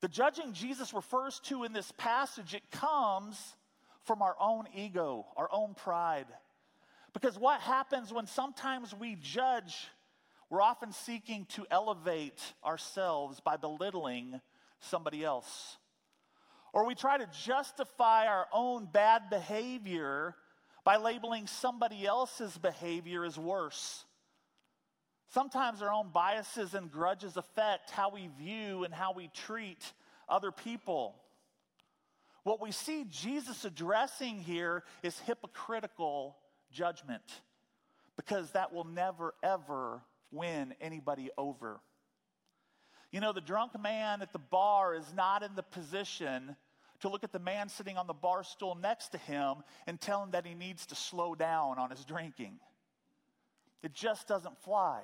The 0.00 0.08
judging 0.08 0.54
Jesus 0.54 0.94
refers 0.94 1.40
to 1.44 1.64
in 1.64 1.72
this 1.72 1.92
passage, 1.98 2.54
it 2.54 2.70
comes 2.70 3.56
from 4.04 4.22
our 4.22 4.36
own 4.40 4.64
ego, 4.74 5.26
our 5.36 5.48
own 5.52 5.74
pride. 5.74 6.26
Because 7.12 7.38
what 7.38 7.60
happens 7.60 8.12
when 8.12 8.26
sometimes 8.26 8.94
we 8.94 9.16
judge 9.16 9.88
we're 10.50 10.60
often 10.60 10.92
seeking 10.92 11.46
to 11.50 11.64
elevate 11.70 12.42
ourselves 12.64 13.38
by 13.40 13.56
belittling 13.56 14.40
somebody 14.80 15.24
else. 15.24 15.76
Or 16.72 16.86
we 16.86 16.96
try 16.96 17.18
to 17.18 17.28
justify 17.44 18.26
our 18.26 18.46
own 18.52 18.88
bad 18.92 19.30
behavior 19.30 20.34
by 20.84 20.96
labeling 20.96 21.46
somebody 21.46 22.04
else's 22.04 22.58
behavior 22.58 23.24
as 23.24 23.38
worse. 23.38 24.04
Sometimes 25.28 25.82
our 25.82 25.92
own 25.92 26.10
biases 26.12 26.74
and 26.74 26.90
grudges 26.90 27.36
affect 27.36 27.90
how 27.90 28.10
we 28.10 28.28
view 28.38 28.82
and 28.82 28.92
how 28.92 29.12
we 29.12 29.28
treat 29.28 29.92
other 30.28 30.50
people. 30.50 31.14
What 32.42 32.60
we 32.60 32.72
see 32.72 33.04
Jesus 33.08 33.64
addressing 33.64 34.40
here 34.40 34.82
is 35.04 35.16
hypocritical 35.20 36.36
judgment 36.72 37.22
because 38.16 38.50
that 38.52 38.72
will 38.72 38.84
never, 38.84 39.34
ever 39.42 40.00
win 40.30 40.74
anybody 40.80 41.30
over. 41.36 41.80
You 43.10 43.20
know, 43.20 43.32
the 43.32 43.40
drunk 43.40 43.72
man 43.80 44.22
at 44.22 44.32
the 44.32 44.38
bar 44.38 44.94
is 44.94 45.12
not 45.16 45.42
in 45.42 45.54
the 45.56 45.62
position 45.62 46.56
to 47.00 47.08
look 47.08 47.24
at 47.24 47.32
the 47.32 47.38
man 47.38 47.68
sitting 47.68 47.96
on 47.96 48.06
the 48.06 48.12
bar 48.14 48.44
stool 48.44 48.74
next 48.74 49.08
to 49.08 49.18
him 49.18 49.56
and 49.86 50.00
tell 50.00 50.22
him 50.22 50.30
that 50.32 50.46
he 50.46 50.54
needs 50.54 50.86
to 50.86 50.94
slow 50.94 51.34
down 51.34 51.78
on 51.78 51.90
his 51.90 52.04
drinking. 52.04 52.60
It 53.82 53.94
just 53.94 54.28
doesn't 54.28 54.58
fly. 54.62 55.00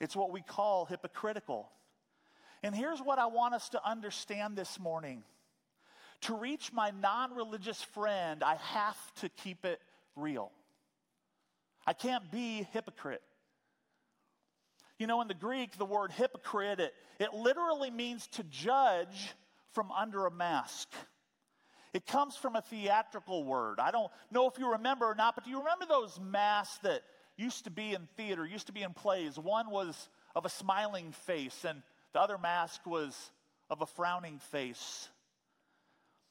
It's 0.00 0.16
what 0.16 0.32
we 0.32 0.42
call 0.42 0.84
hypocritical. 0.84 1.70
And 2.62 2.74
here's 2.74 3.00
what 3.00 3.18
I 3.18 3.26
want 3.26 3.54
us 3.54 3.68
to 3.70 3.88
understand 3.88 4.56
this 4.56 4.78
morning 4.78 5.22
to 6.22 6.34
reach 6.34 6.72
my 6.72 6.90
non 6.90 7.34
religious 7.34 7.80
friend, 7.82 8.42
I 8.42 8.56
have 8.56 9.14
to 9.16 9.28
keep 9.28 9.64
it 9.64 9.80
real. 10.16 10.50
I 11.86 11.92
can't 11.92 12.30
be 12.30 12.66
hypocrite. 12.72 13.22
You 14.98 15.06
know, 15.06 15.20
in 15.20 15.28
the 15.28 15.34
Greek, 15.34 15.76
the 15.76 15.84
word 15.84 16.10
hypocrite, 16.10 16.80
it, 16.80 16.94
it 17.18 17.34
literally 17.34 17.90
means 17.90 18.26
to 18.28 18.44
judge 18.44 19.34
from 19.72 19.92
under 19.92 20.26
a 20.26 20.30
mask. 20.30 20.88
It 21.92 22.06
comes 22.06 22.36
from 22.36 22.56
a 22.56 22.62
theatrical 22.62 23.44
word. 23.44 23.78
I 23.78 23.90
don't 23.90 24.10
know 24.30 24.48
if 24.48 24.58
you 24.58 24.72
remember 24.72 25.06
or 25.06 25.14
not, 25.14 25.34
but 25.34 25.44
do 25.44 25.50
you 25.50 25.58
remember 25.58 25.86
those 25.86 26.18
masks 26.20 26.78
that 26.78 27.02
used 27.36 27.64
to 27.64 27.70
be 27.70 27.94
in 27.94 28.08
theater, 28.16 28.46
used 28.46 28.66
to 28.66 28.72
be 28.72 28.82
in 28.82 28.92
plays? 28.92 29.38
One 29.38 29.70
was 29.70 30.08
of 30.34 30.44
a 30.44 30.50
smiling 30.50 31.12
face, 31.12 31.64
and 31.66 31.82
the 32.12 32.20
other 32.20 32.38
mask 32.38 32.86
was 32.86 33.30
of 33.70 33.82
a 33.82 33.86
frowning 33.86 34.38
face. 34.50 35.08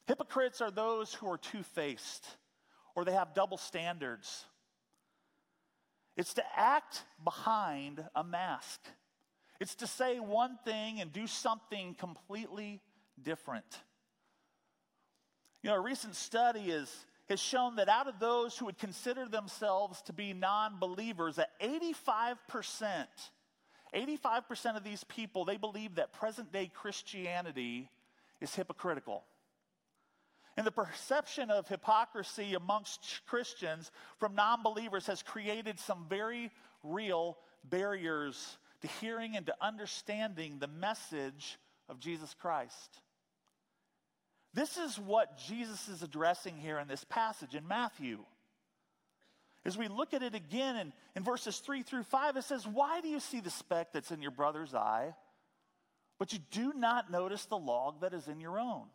Hypocrites 0.08 0.62
are 0.62 0.72
those 0.72 1.14
who 1.14 1.32
are 1.32 1.38
two 1.38 1.64
faced, 1.64 2.26
or 2.96 3.06
they 3.06 3.14
have 3.14 3.34
double 3.34 3.58
standards. 3.58 4.46
It's 6.16 6.34
to 6.36 6.44
act 6.56 7.04
behind 7.24 8.04
a 8.16 8.24
mask. 8.24 8.80
It's 9.60 9.76
to 9.76 9.88
say 9.88 10.20
one 10.20 10.58
thing 10.64 11.02
and 11.02 11.12
do 11.12 11.28
something 11.28 11.96
completely 11.96 12.82
different. 13.22 13.66
You 15.62 15.72
know, 15.72 15.78
a 15.78 15.82
recent 15.82 16.16
study 16.16 16.70
is, 16.70 16.94
has 17.28 17.40
shown 17.40 17.78
that 17.78 17.90
out 17.90 18.08
of 18.08 18.20
those 18.20 18.58
who 18.58 18.66
would 18.66 18.78
consider 18.78 19.28
themselves 19.28 20.02
to 20.04 20.14
be 20.14 20.34
non 20.34 20.78
believers, 20.80 21.38
that 21.38 21.60
85%, 21.60 23.06
85% 23.94 24.78
of 24.78 24.84
these 24.84 25.04
people, 25.06 25.44
they 25.44 25.58
believe 25.58 25.96
that 25.96 26.14
present 26.14 26.52
day 26.52 26.70
Christianity 26.74 27.90
is 28.42 28.54
hypocritical. 28.54 29.24
And 30.58 30.66
the 30.66 30.72
perception 30.72 31.52
of 31.52 31.68
hypocrisy 31.68 32.54
amongst 32.54 33.22
Christians 33.28 33.92
from 34.20 34.36
non 34.36 34.64
believers 34.64 35.08
has 35.08 35.22
created 35.22 35.80
some 35.80 36.06
very 36.10 36.52
real 36.84 37.38
barriers 37.64 38.58
to 38.82 38.88
hearing 38.88 39.36
and 39.36 39.46
to 39.48 39.56
understanding 39.62 40.60
the 40.60 40.68
message 40.68 41.58
of 41.90 42.00
Jesus 42.00 42.34
Christ. 42.34 43.02
This 44.54 44.78
is 44.78 44.98
what 44.98 45.38
Jesus 45.38 45.90
is 45.90 46.02
addressing 46.02 46.58
here 46.58 46.80
in 46.80 46.88
this 46.88 47.04
passage 47.04 47.56
in 47.56 47.68
Matthew. 47.68 48.20
As 49.66 49.78
we 49.78 49.90
look 49.90 50.14
at 50.14 50.24
it 50.24 50.36
again 50.36 50.78
in, 50.78 50.94
in 51.16 51.24
verses 51.24 51.58
3 51.58 51.82
through 51.82 52.04
5, 52.04 52.38
it 52.38 52.44
says, 52.44 52.66
Why 52.66 53.02
do 53.02 53.10
you 53.10 53.20
see 53.20 53.42
the 53.42 53.50
speck 53.50 53.92
that's 53.92 54.12
in 54.12 54.22
your 54.22 54.32
brother's 54.32 54.74
eye, 54.74 55.14
but 56.20 56.32
you 56.32 56.40
do 56.52 56.72
not 56.74 57.12
notice 57.12 57.46
the 57.46 57.58
log 57.58 58.00
that 58.02 58.14
is 58.14 58.28
in 58.30 58.40
your 58.40 58.60
own? 58.60 58.86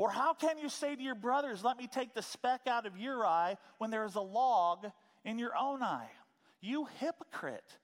Or 0.00 0.08
how 0.08 0.32
can 0.32 0.56
you 0.56 0.70
say 0.70 0.96
to 0.96 1.02
your 1.02 1.14
brothers, 1.14 1.62
Let 1.62 1.76
me 1.76 1.86
take 1.86 2.14
the 2.14 2.22
speck 2.22 2.62
out 2.66 2.86
of 2.86 2.96
your 2.96 3.26
eye 3.26 3.58
when 3.76 3.90
there 3.90 4.06
is 4.06 4.14
a 4.14 4.22
log 4.22 4.86
in 5.26 5.38
your 5.38 5.54
own 5.54 5.82
eye? 5.82 6.08
You 6.62 6.86
hypocrite. 7.00 7.76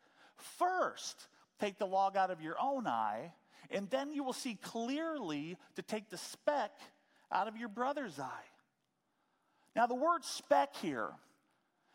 First, 0.58 1.28
take 1.61 1.78
the 1.78 1.87
log 1.87 2.16
out 2.16 2.30
of 2.30 2.40
your 2.40 2.56
own 2.58 2.87
eye, 2.87 3.35
and 3.70 3.90
then 3.90 4.12
you 4.12 4.25
will 4.25 4.32
see 4.32 4.54
clearly 4.54 5.58
to 5.75 5.82
take 5.82 6.08
the 6.08 6.16
speck 6.16 6.70
out 7.30 7.49
of 7.49 7.58
your 7.58 7.68
brother's 7.68 8.18
eye. 8.18 8.49
Now, 9.75 9.87
the 9.87 9.94
word 9.94 10.25
speck 10.25 10.75
here, 10.76 11.11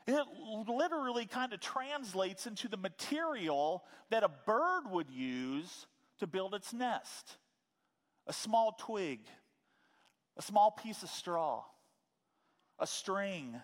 it 0.06 0.24
literally 0.68 1.25
kind 1.25 1.51
of 1.51 1.62
translates 1.62 2.46
into 2.46 2.68
the 2.68 2.78
material 2.78 3.84
that 4.12 4.22
a 4.22 4.30
bird 4.46 4.84
would 4.92 5.10
use 5.10 5.88
to 6.20 6.28
build 6.28 6.54
its 6.54 6.74
nest 6.74 7.38
a 8.28 8.34
small 8.34 8.75
twig 8.80 9.20
a 10.38 10.42
small 10.42 10.72
piece 10.72 11.04
of 11.04 11.10
straw, 11.10 11.64
a 12.80 12.88
string, 12.88 13.60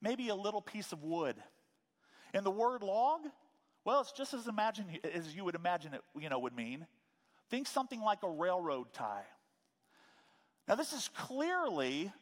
maybe 0.00 0.28
a 0.28 0.34
little 0.34 0.62
piece 0.62 0.92
of 0.92 1.02
wood. 1.02 1.36
And 2.34 2.44
the 2.44 2.50
word 2.50 2.82
log, 2.82 3.20
well, 3.84 4.00
it's 4.00 4.12
just 4.12 4.34
as 4.34 4.46
imagine 4.46 4.86
as 5.14 5.34
you 5.34 5.44
would 5.44 5.54
imagine 5.54 5.94
it, 5.94 6.02
you 6.18 6.28
know, 6.28 6.38
would 6.38 6.54
mean. 6.54 6.86
Think 7.50 7.66
something 7.66 8.00
like 8.00 8.22
a 8.22 8.28
railroad 8.28 8.92
tie. 8.92 9.24
Now, 10.66 10.74
this 10.74 10.92
is 10.92 11.08
clearly 11.16 12.12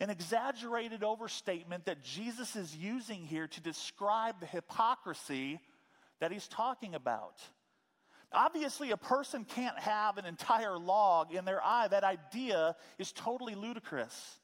an 0.00 0.10
exaggerated 0.10 1.04
overstatement 1.04 1.86
that 1.86 2.02
Jesus 2.02 2.56
is 2.56 2.76
using 2.76 3.24
here 3.24 3.46
to 3.46 3.60
describe 3.60 4.40
the 4.40 4.46
hypocrisy 4.46 5.60
that 6.20 6.32
he's 6.32 6.48
talking 6.48 6.94
about. 6.94 7.40
Obviously, 8.36 8.90
a 8.90 8.98
person 8.98 9.46
can't 9.46 9.78
have 9.78 10.18
an 10.18 10.26
entire 10.26 10.78
log 10.78 11.32
in 11.32 11.46
their 11.46 11.64
eye. 11.64 11.88
That 11.88 12.04
idea 12.04 12.76
is 12.98 13.10
totally 13.10 13.54
ludicrous. 13.54 14.38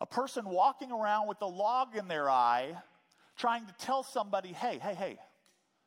A 0.00 0.06
person 0.06 0.44
walking 0.48 0.92
around 0.92 1.26
with 1.26 1.42
a 1.42 1.46
log 1.46 1.96
in 1.96 2.06
their 2.06 2.30
eye, 2.30 2.76
trying 3.36 3.66
to 3.66 3.74
tell 3.80 4.04
somebody, 4.04 4.52
hey, 4.52 4.78
hey, 4.80 4.94
hey, 4.94 5.18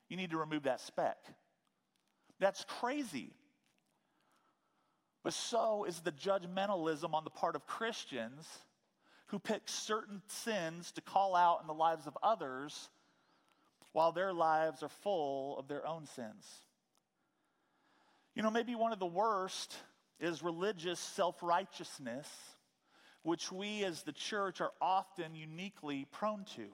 you 0.10 0.18
need 0.18 0.32
to 0.32 0.38
remove 0.38 0.64
that 0.64 0.82
speck. 0.82 1.16
That's 2.40 2.66
crazy. 2.80 3.32
But 5.24 5.34
so 5.34 5.86
is 5.86 6.02
the 6.02 6.12
judgmentalism 6.12 7.14
on 7.14 7.24
the 7.24 7.30
part 7.30 7.56
of 7.56 7.66
Christians 7.66 8.46
who 9.28 9.40
pick 9.40 9.62
certain 9.66 10.22
sins 10.28 10.92
to 10.94 11.02
call 11.02 11.34
out 11.34 11.60
in 11.62 11.68
the 11.68 11.74
lives 11.74 12.08
of 12.08 12.18
others 12.22 12.90
while 13.98 14.12
their 14.12 14.32
lives 14.32 14.84
are 14.84 14.90
full 14.90 15.58
of 15.58 15.68
their 15.68 15.84
own 15.88 16.06
sins. 16.06 16.46
You 18.36 18.44
know, 18.44 18.52
maybe 18.52 18.76
one 18.76 18.94
of 18.94 19.00
the 19.00 19.08
worst 19.08 19.76
is 20.20 20.44
religious 20.44 21.00
self 21.00 21.42
righteousness, 21.42 22.28
which 23.24 23.52
we 23.52 23.84
as 23.84 24.04
the 24.04 24.12
church 24.12 24.62
are 24.62 24.70
often 24.80 25.34
uniquely 25.34 26.06
prone 26.12 26.46
to. 26.58 26.68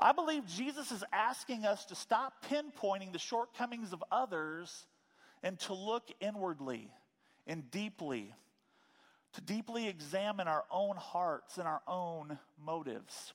I 0.00 0.12
believe 0.12 0.46
Jesus 0.46 0.90
is 0.90 1.04
asking 1.12 1.66
us 1.66 1.84
to 1.84 1.94
stop 1.94 2.46
pinpointing 2.46 3.12
the 3.12 3.18
shortcomings 3.18 3.92
of 3.92 4.02
others 4.10 4.86
and 5.42 5.58
to 5.60 5.74
look 5.74 6.08
inwardly 6.18 6.90
and 7.46 7.70
deeply, 7.70 8.32
to 9.34 9.42
deeply 9.42 9.86
examine 9.86 10.48
our 10.48 10.64
own 10.70 10.96
hearts 10.96 11.58
and 11.58 11.68
our 11.68 11.82
own 11.86 12.38
motives. 12.58 13.34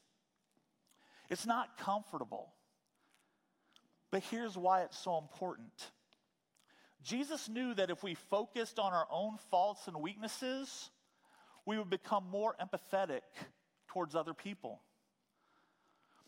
It's 1.30 1.46
not 1.46 1.78
comfortable. 1.78 2.54
But 4.12 4.24
here's 4.30 4.58
why 4.58 4.82
it's 4.84 4.98
so 4.98 5.18
important. 5.18 5.92
Jesus 7.04 7.50
knew 7.50 7.74
that 7.74 7.90
if 7.90 8.04
we 8.04 8.16
focused 8.16 8.80
on 8.80 8.94
our 8.94 9.08
own 9.12 9.38
faults 9.50 9.88
and 9.88 9.98
weaknesses, 9.98 10.90
we 11.66 11.78
would 11.78 11.90
become 11.90 12.30
more 12.30 12.56
empathetic 12.62 13.22
towards 13.88 14.16
other 14.16 14.34
people. 14.34 14.82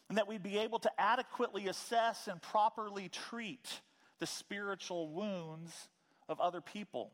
And 0.10 0.18
that 0.18 0.28
we'd 0.28 0.44
be 0.44 0.58
able 0.58 0.80
to 0.80 0.92
adequately 1.00 1.68
assess 1.68 2.28
and 2.28 2.42
properly 2.42 3.10
treat 3.10 3.82
the 4.20 4.28
spiritual 4.28 5.10
wounds 5.10 5.72
of 6.28 6.40
other 6.40 6.62
people. 6.62 7.12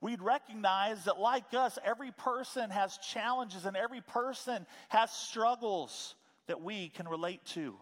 We'd 0.00 0.22
recognize 0.22 1.04
that, 1.04 1.18
like 1.18 1.54
us, 1.54 1.78
every 1.84 2.12
person 2.12 2.70
has 2.70 2.98
challenges 2.98 3.66
and 3.66 3.76
every 3.76 4.00
person 4.00 4.66
has 4.88 5.10
struggles 5.10 6.14
that 6.48 6.60
we 6.60 6.88
can 6.88 7.08
relate 7.08 7.44
to. 7.46 7.76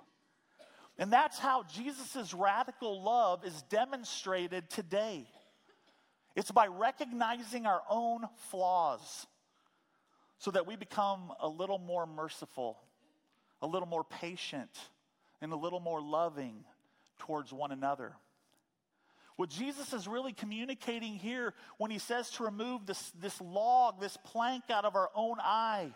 And 0.99 1.13
that's 1.13 1.39
how 1.39 1.65
Jesus' 1.75 2.33
radical 2.33 3.03
love 3.03 3.45
is 3.45 3.63
demonstrated 3.63 4.71
today. 4.71 5.27
It's 6.35 6.51
by 6.51 6.67
recognizing 6.67 7.67
our 7.67 7.83
own 7.89 8.27
flaws 8.51 9.27
so 10.39 10.51
that 10.51 10.67
we 10.67 10.77
become 10.77 11.33
a 11.41 11.49
little 11.49 11.79
more 11.79 12.07
merciful, 12.07 12.79
a 13.63 13.67
little 13.67 13.89
more 13.89 14.05
patient, 14.05 14.71
and 15.41 15.53
a 15.53 15.57
little 15.57 15.81
more 15.81 16.01
loving 16.01 16.65
towards 17.19 17.53
one 17.53 17.73
another. 17.73 18.13
What 19.37 19.51
Jesus 19.51 19.93
is 19.93 20.09
really 20.09 20.33
communicating 20.33 21.15
here 21.15 21.53
when 21.77 21.91
he 21.91 21.99
says 21.99 22.31
to 22.33 22.45
remove 22.45 22.87
this, 22.87 23.13
this 23.21 23.39
log, 23.41 24.01
this 24.01 24.17
plank 24.25 24.65
out 24.71 24.87
of 24.87 24.97
our 24.97 25.11
own 25.15 25.37
eye, 25.41 25.93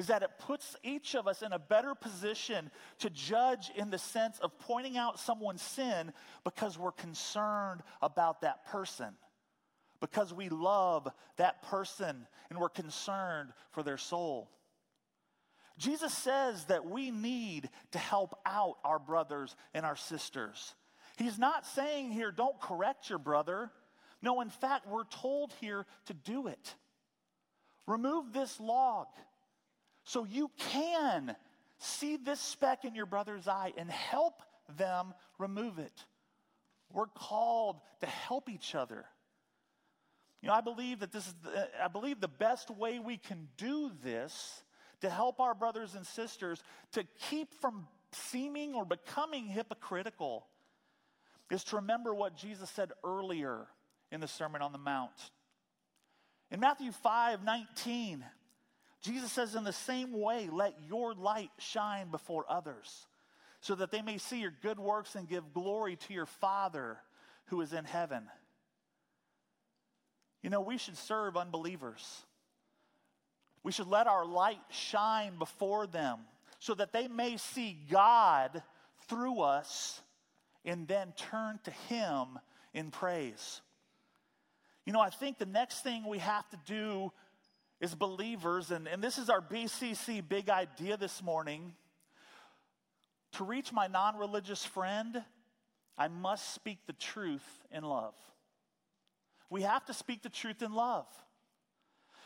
is 0.00 0.06
that 0.06 0.22
it 0.22 0.30
puts 0.38 0.76
each 0.82 1.14
of 1.14 1.28
us 1.28 1.42
in 1.42 1.52
a 1.52 1.58
better 1.58 1.94
position 1.94 2.70
to 3.00 3.10
judge 3.10 3.70
in 3.76 3.90
the 3.90 3.98
sense 3.98 4.38
of 4.38 4.58
pointing 4.58 4.96
out 4.96 5.20
someone's 5.20 5.60
sin 5.60 6.10
because 6.42 6.78
we're 6.78 6.90
concerned 6.90 7.82
about 8.00 8.40
that 8.40 8.64
person, 8.64 9.08
because 10.00 10.32
we 10.32 10.48
love 10.48 11.06
that 11.36 11.60
person 11.64 12.26
and 12.48 12.58
we're 12.58 12.70
concerned 12.70 13.50
for 13.72 13.82
their 13.82 13.98
soul. 13.98 14.50
Jesus 15.76 16.14
says 16.14 16.64
that 16.64 16.86
we 16.86 17.10
need 17.10 17.68
to 17.90 17.98
help 17.98 18.38
out 18.46 18.78
our 18.82 18.98
brothers 18.98 19.54
and 19.74 19.84
our 19.84 19.96
sisters. 19.96 20.74
He's 21.18 21.38
not 21.38 21.66
saying 21.66 22.10
here, 22.10 22.32
don't 22.32 22.58
correct 22.58 23.10
your 23.10 23.18
brother. 23.18 23.70
No, 24.22 24.40
in 24.40 24.48
fact, 24.48 24.86
we're 24.88 25.04
told 25.04 25.52
here 25.60 25.84
to 26.06 26.14
do 26.14 26.46
it. 26.46 26.74
Remove 27.86 28.32
this 28.32 28.58
log. 28.58 29.08
So 30.04 30.24
you 30.24 30.50
can 30.58 31.34
see 31.78 32.16
this 32.16 32.40
speck 32.40 32.84
in 32.84 32.94
your 32.94 33.06
brother's 33.06 33.48
eye 33.48 33.72
and 33.76 33.90
help 33.90 34.42
them 34.76 35.14
remove 35.38 35.78
it. 35.78 36.04
We're 36.92 37.06
called 37.06 37.80
to 38.00 38.06
help 38.06 38.48
each 38.48 38.74
other. 38.74 39.04
You 40.42 40.48
know, 40.48 40.54
I 40.54 40.60
believe 40.60 41.00
that 41.00 41.12
this 41.12 41.26
is, 41.26 41.34
the, 41.44 41.68
I 41.82 41.88
believe 41.88 42.20
the 42.20 42.28
best 42.28 42.70
way 42.70 42.98
we 42.98 43.18
can 43.18 43.48
do 43.56 43.90
this 44.02 44.62
to 45.02 45.10
help 45.10 45.40
our 45.40 45.54
brothers 45.54 45.94
and 45.94 46.06
sisters 46.06 46.62
to 46.92 47.04
keep 47.28 47.54
from 47.60 47.86
seeming 48.12 48.74
or 48.74 48.84
becoming 48.84 49.46
hypocritical 49.46 50.46
is 51.50 51.64
to 51.64 51.76
remember 51.76 52.14
what 52.14 52.36
Jesus 52.36 52.70
said 52.70 52.92
earlier 53.04 53.66
in 54.10 54.20
the 54.20 54.28
Sermon 54.28 54.62
on 54.62 54.72
the 54.72 54.78
Mount. 54.78 55.10
In 56.50 56.60
Matthew 56.60 56.92
5 56.92 57.44
19, 57.44 58.24
Jesus 59.02 59.32
says, 59.32 59.54
in 59.54 59.64
the 59.64 59.72
same 59.72 60.12
way, 60.12 60.48
let 60.52 60.74
your 60.88 61.14
light 61.14 61.50
shine 61.58 62.10
before 62.10 62.44
others, 62.48 63.06
so 63.60 63.74
that 63.74 63.90
they 63.90 64.02
may 64.02 64.18
see 64.18 64.40
your 64.40 64.52
good 64.62 64.78
works 64.78 65.14
and 65.14 65.28
give 65.28 65.52
glory 65.52 65.96
to 65.96 66.12
your 66.12 66.26
Father 66.26 66.98
who 67.46 67.60
is 67.60 67.72
in 67.72 67.84
heaven. 67.84 68.24
You 70.42 70.50
know, 70.50 70.60
we 70.60 70.78
should 70.78 70.96
serve 70.96 71.36
unbelievers. 71.36 72.24
We 73.62 73.72
should 73.72 73.88
let 73.88 74.06
our 74.06 74.24
light 74.24 74.60
shine 74.70 75.38
before 75.38 75.86
them 75.86 76.20
so 76.58 76.74
that 76.74 76.92
they 76.92 77.08
may 77.08 77.36
see 77.36 77.78
God 77.90 78.62
through 79.08 79.40
us 79.40 80.00
and 80.64 80.86
then 80.86 81.12
turn 81.16 81.58
to 81.64 81.70
Him 81.88 82.38
in 82.72 82.90
praise. 82.90 83.60
You 84.86 84.92
know, 84.92 85.00
I 85.00 85.10
think 85.10 85.38
the 85.38 85.46
next 85.46 85.82
thing 85.82 86.06
we 86.06 86.18
have 86.18 86.48
to 86.50 86.58
do 86.66 87.12
as 87.80 87.94
believers, 87.94 88.70
and, 88.70 88.86
and 88.86 89.02
this 89.02 89.18
is 89.18 89.30
our 89.30 89.40
BCC 89.40 90.22
big 90.26 90.50
idea 90.50 90.96
this 90.96 91.22
morning 91.22 91.72
to 93.32 93.44
reach 93.44 93.72
my 93.72 93.86
non 93.86 94.16
religious 94.16 94.64
friend, 94.64 95.22
I 95.96 96.08
must 96.08 96.54
speak 96.54 96.78
the 96.86 96.92
truth 96.92 97.46
in 97.70 97.84
love. 97.84 98.14
We 99.48 99.62
have 99.62 99.84
to 99.86 99.94
speak 99.94 100.22
the 100.22 100.28
truth 100.28 100.62
in 100.62 100.72
love. 100.72 101.06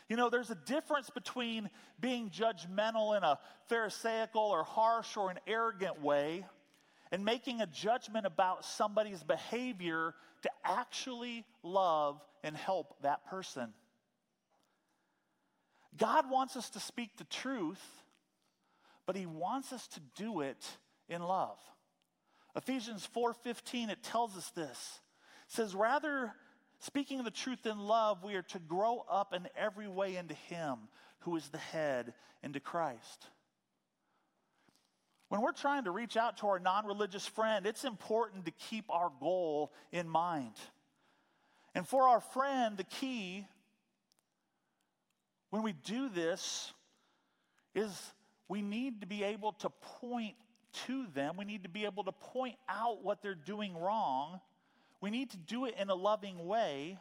You 0.07 0.17
know, 0.17 0.29
there's 0.29 0.51
a 0.51 0.55
difference 0.55 1.09
between 1.09 1.69
being 1.99 2.29
judgmental 2.29 3.17
in 3.17 3.23
a 3.23 3.39
Pharisaical 3.67 4.41
or 4.41 4.63
harsh 4.63 5.17
or 5.17 5.31
an 5.31 5.39
arrogant 5.47 6.01
way 6.01 6.45
and 7.11 7.25
making 7.25 7.61
a 7.61 7.65
judgment 7.67 8.25
about 8.25 8.65
somebody's 8.65 9.23
behavior 9.23 10.13
to 10.43 10.49
actually 10.63 11.43
love 11.63 12.21
and 12.43 12.55
help 12.55 13.01
that 13.01 13.25
person. 13.25 13.73
God 15.97 16.29
wants 16.29 16.55
us 16.55 16.69
to 16.71 16.79
speak 16.79 17.17
the 17.17 17.23
truth, 17.25 17.83
but 19.05 19.15
he 19.15 19.25
wants 19.25 19.71
us 19.71 19.87
to 19.89 19.99
do 20.15 20.41
it 20.41 20.65
in 21.07 21.21
love. 21.21 21.59
Ephesians 22.55 23.07
4:15 23.13 23.89
it 23.89 24.03
tells 24.03 24.37
us 24.37 24.49
this. 24.51 25.01
It 25.47 25.51
says 25.51 25.75
rather 25.75 26.35
Speaking 26.79 27.23
the 27.23 27.31
truth 27.31 27.65
in 27.65 27.79
love, 27.79 28.23
we 28.23 28.35
are 28.35 28.43
to 28.43 28.59
grow 28.59 29.05
up 29.09 29.33
in 29.33 29.47
every 29.57 29.87
way 29.87 30.17
into 30.17 30.33
Him 30.33 30.77
who 31.19 31.35
is 31.35 31.47
the 31.49 31.57
head, 31.57 32.13
into 32.43 32.59
Christ. 32.59 33.27
When 35.29 35.41
we're 35.41 35.53
trying 35.53 35.85
to 35.85 35.91
reach 35.91 36.17
out 36.17 36.37
to 36.37 36.47
our 36.47 36.59
non 36.59 36.85
religious 36.85 37.25
friend, 37.25 37.65
it's 37.65 37.83
important 37.83 38.45
to 38.45 38.51
keep 38.51 38.85
our 38.89 39.11
goal 39.19 39.73
in 39.91 40.07
mind. 40.07 40.53
And 41.73 41.87
for 41.87 42.03
our 42.03 42.21
friend, 42.21 42.77
the 42.77 42.83
key 42.83 43.47
when 45.49 45.63
we 45.63 45.73
do 45.73 46.09
this 46.09 46.73
is 47.73 48.13
we 48.47 48.61
need 48.61 49.01
to 49.01 49.07
be 49.07 49.23
able 49.23 49.53
to 49.53 49.69
point 49.99 50.35
to 50.87 51.05
them, 51.13 51.37
we 51.37 51.45
need 51.45 51.63
to 51.63 51.69
be 51.69 51.85
able 51.85 52.03
to 52.03 52.11
point 52.11 52.55
out 52.67 53.03
what 53.03 53.21
they're 53.21 53.35
doing 53.35 53.77
wrong 53.77 54.39
we 55.05 55.11
need 55.11 55.29
to 55.31 55.37
do 55.37 55.65
it 55.65 55.75
in 55.79 55.91
a 55.91 55.93
loving 55.95 56.47
way. 56.47 56.97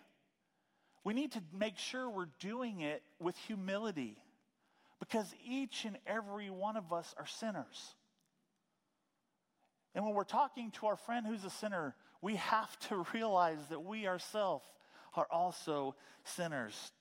We 1.05 1.15
need 1.15 1.33
to 1.33 1.43
make 1.53 1.79
sure 1.79 2.11
we're 2.11 2.29
doing 2.39 2.81
it 2.81 3.03
with 3.19 3.35
humility 3.37 4.19
because 4.99 5.33
each 5.43 5.87
and 5.87 5.97
every 6.07 6.51
one 6.51 6.77
of 6.77 6.93
us 6.93 7.15
are 7.19 7.27
sinners. 7.27 7.95
And 9.95 10.05
when 10.05 10.15
we're 10.15 10.25
talking 10.25 10.71
to 10.73 10.87
our 10.89 10.97
friend 10.97 11.27
who's 11.27 11.45
a 11.45 11.51
sinner, 11.51 11.95
we 12.21 12.37
have 12.37 12.79
to 12.89 13.07
realize 13.15 13.61
that 13.71 13.83
we 13.83 14.07
ourselves 14.07 14.67
are 15.15 15.27
also 15.31 15.95
sinners. 16.25 16.93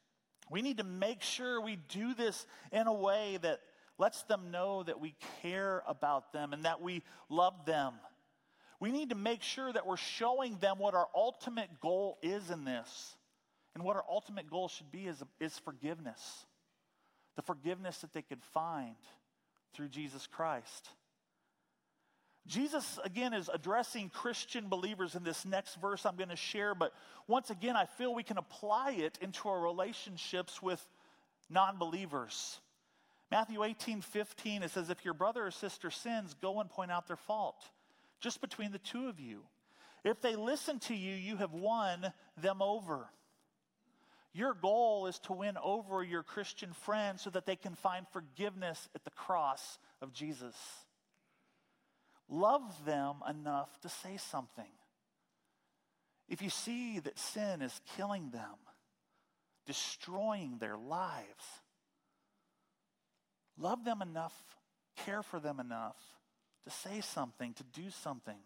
We 0.50 0.62
need 0.62 0.78
to 0.78 0.84
make 0.84 1.22
sure 1.22 1.62
we 1.62 1.78
do 1.90 2.14
this 2.14 2.46
in 2.72 2.88
a 2.88 2.94
way 2.94 3.38
that 3.42 3.60
lets 3.98 4.24
them 4.24 4.52
know 4.52 4.84
that 4.84 5.00
we 5.00 5.16
care 5.42 5.84
about 5.88 6.34
them 6.34 6.54
and 6.54 6.66
that 6.66 6.82
we 6.82 7.04
love 7.30 7.66
them 7.66 7.94
we 8.84 8.92
need 8.92 9.12
to 9.12 9.16
make 9.16 9.44
sure 9.44 9.72
that 9.72 9.88
we're 9.88 9.96
showing 9.96 10.58
them 10.58 10.78
what 10.78 10.94
our 10.94 11.08
ultimate 11.16 11.80
goal 11.80 12.18
is 12.22 12.50
in 12.50 12.66
this. 12.66 13.16
And 13.74 13.82
what 13.86 13.96
our 13.96 14.04
ultimate 14.12 14.50
goal 14.50 14.68
should 14.68 14.92
be 14.92 15.08
is, 15.08 15.24
is 15.40 15.58
forgiveness. 15.58 16.46
The 17.38 17.44
forgiveness 17.44 18.00
that 18.00 18.12
they 18.12 18.24
could 18.24 18.44
find 18.44 18.98
through 19.74 19.88
Jesus 19.88 20.28
Christ. 20.28 20.90
Jesus, 22.54 23.00
again, 23.04 23.34
is 23.34 23.50
addressing 23.52 24.10
Christian 24.10 24.70
believers 24.70 25.16
in 25.16 25.24
this 25.24 25.44
next 25.44 25.74
verse 25.82 26.06
I'm 26.06 26.16
going 26.18 26.30
to 26.30 26.36
share, 26.36 26.76
but 26.76 26.94
once 27.28 27.50
again, 27.50 27.76
I 27.76 27.86
feel 27.86 28.14
we 28.14 28.22
can 28.22 28.38
apply 28.38 28.92
it 28.92 29.18
into 29.22 29.50
our 29.50 29.60
relationships 29.60 30.62
with 30.62 30.80
non 31.50 31.80
believers. 31.80 32.60
Matthew 33.32 33.64
18 33.64 34.02
15, 34.02 34.62
it 34.62 34.70
says, 34.70 34.92
If 34.92 35.04
your 35.04 35.16
brother 35.16 35.48
or 35.48 35.50
sister 35.50 35.90
sins, 35.90 36.36
go 36.40 36.60
and 36.60 36.70
point 36.70 36.92
out 36.92 37.08
their 37.08 37.18
fault 37.18 37.58
just 38.20 38.40
between 38.40 38.72
the 38.72 38.78
two 38.78 39.08
of 39.10 39.20
you. 39.20 39.42
If 40.04 40.22
they 40.22 40.36
listen 40.36 40.78
to 40.82 40.96
you, 40.96 41.16
you 41.16 41.38
have 41.38 41.54
won 41.54 42.14
them 42.38 42.62
over. 42.62 43.10
Your 44.32 44.54
goal 44.54 45.08
is 45.08 45.18
to 45.22 45.34
win 45.34 45.58
over 45.64 46.04
your 46.04 46.22
Christian 46.22 46.72
friends 46.74 47.24
so 47.24 47.32
that 47.32 47.48
they 47.48 47.56
can 47.56 47.74
find 47.74 48.06
forgiveness 48.14 48.90
at 48.94 49.04
the 49.06 49.12
cross 49.12 49.80
of 50.04 50.14
Jesus. 50.14 50.56
Love 52.30 52.86
them 52.86 53.16
enough 53.30 53.70
to 53.82 53.90
say 53.90 54.18
something. 54.18 54.72
If 56.30 56.42
you 56.42 56.50
see 56.50 57.00
that 57.00 57.20
sin 57.20 57.62
is 57.62 57.82
killing 57.96 58.32
them, 58.32 58.56
destroying 59.66 60.58
their 60.58 60.78
lives, 60.78 61.46
love 63.58 63.84
them 63.84 64.02
enough, 64.02 64.34
care 65.06 65.22
for 65.22 65.40
them 65.40 65.60
enough 65.60 65.98
to 66.64 66.70
say 66.70 67.02
something, 67.02 67.54
to 67.54 67.64
do 67.64 67.90
something. 68.02 68.40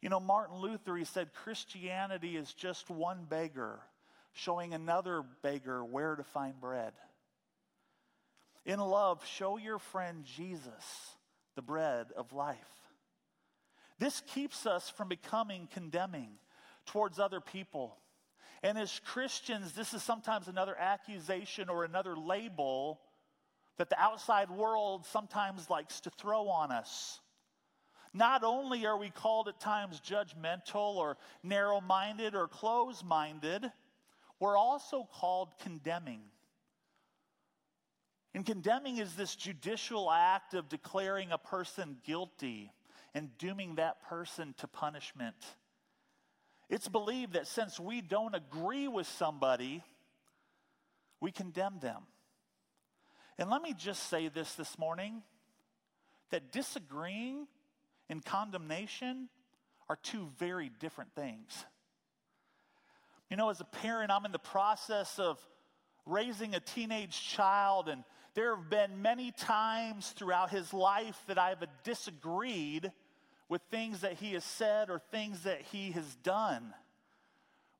You 0.00 0.08
know, 0.08 0.20
Martin 0.20 0.56
Luther, 0.56 0.96
he 0.96 1.04
said 1.04 1.32
Christianity 1.32 2.36
is 2.36 2.52
just 2.54 2.90
one 2.90 3.24
beggar 3.28 3.78
showing 4.32 4.74
another 4.74 5.22
beggar 5.42 5.84
where 5.84 6.16
to 6.16 6.24
find 6.24 6.58
bread. 6.60 6.92
In 8.64 8.80
love, 8.80 9.24
show 9.26 9.58
your 9.58 9.78
friend 9.78 10.24
Jesus 10.24 11.16
the 11.54 11.62
bread 11.62 12.06
of 12.16 12.32
life. 12.32 12.56
This 14.02 14.20
keeps 14.34 14.66
us 14.66 14.90
from 14.90 15.06
becoming 15.06 15.68
condemning 15.72 16.30
towards 16.86 17.20
other 17.20 17.40
people. 17.40 17.96
And 18.64 18.76
as 18.76 19.00
Christians, 19.04 19.74
this 19.74 19.94
is 19.94 20.02
sometimes 20.02 20.48
another 20.48 20.74
accusation 20.76 21.68
or 21.68 21.84
another 21.84 22.16
label 22.16 23.00
that 23.78 23.90
the 23.90 24.00
outside 24.00 24.50
world 24.50 25.06
sometimes 25.06 25.70
likes 25.70 26.00
to 26.00 26.10
throw 26.10 26.48
on 26.48 26.72
us. 26.72 27.20
Not 28.12 28.42
only 28.42 28.86
are 28.86 28.96
we 28.96 29.10
called 29.10 29.46
at 29.46 29.60
times 29.60 30.00
judgmental 30.00 30.96
or 30.96 31.16
narrow 31.44 31.80
minded 31.80 32.34
or 32.34 32.48
close 32.48 33.04
minded, 33.04 33.70
we're 34.40 34.56
also 34.56 35.06
called 35.12 35.50
condemning. 35.62 36.22
And 38.34 38.44
condemning 38.44 38.96
is 38.96 39.14
this 39.14 39.36
judicial 39.36 40.10
act 40.10 40.54
of 40.54 40.68
declaring 40.68 41.30
a 41.30 41.38
person 41.38 41.98
guilty 42.04 42.72
and 43.14 43.36
dooming 43.38 43.76
that 43.76 44.02
person 44.02 44.54
to 44.58 44.66
punishment. 44.66 45.36
It's 46.68 46.88
believed 46.88 47.34
that 47.34 47.46
since 47.46 47.78
we 47.78 48.00
don't 48.00 48.34
agree 48.34 48.88
with 48.88 49.06
somebody, 49.06 49.82
we 51.20 51.30
condemn 51.30 51.78
them. 51.80 52.02
And 53.38 53.50
let 53.50 53.62
me 53.62 53.74
just 53.74 54.08
say 54.08 54.28
this 54.28 54.54
this 54.54 54.78
morning 54.78 55.22
that 56.30 56.52
disagreeing 56.52 57.46
and 58.08 58.24
condemnation 58.24 59.28
are 59.88 59.98
two 60.02 60.28
very 60.38 60.70
different 60.80 61.14
things. 61.14 61.64
You 63.30 63.36
know, 63.36 63.50
as 63.50 63.60
a 63.60 63.64
parent, 63.64 64.10
I'm 64.10 64.24
in 64.24 64.32
the 64.32 64.38
process 64.38 65.18
of 65.18 65.38
raising 66.06 66.54
a 66.54 66.60
teenage 66.60 67.20
child, 67.28 67.88
and 67.88 68.04
there 68.34 68.56
have 68.56 68.68
been 68.68 69.02
many 69.02 69.32
times 69.32 70.10
throughout 70.10 70.50
his 70.50 70.72
life 70.72 71.18
that 71.26 71.38
I've 71.38 71.64
disagreed 71.84 72.92
with 73.48 73.62
things 73.70 74.00
that 74.00 74.14
he 74.14 74.32
has 74.32 74.44
said 74.44 74.90
or 74.90 74.98
things 74.98 75.42
that 75.42 75.62
he 75.72 75.92
has 75.92 76.14
done. 76.16 76.74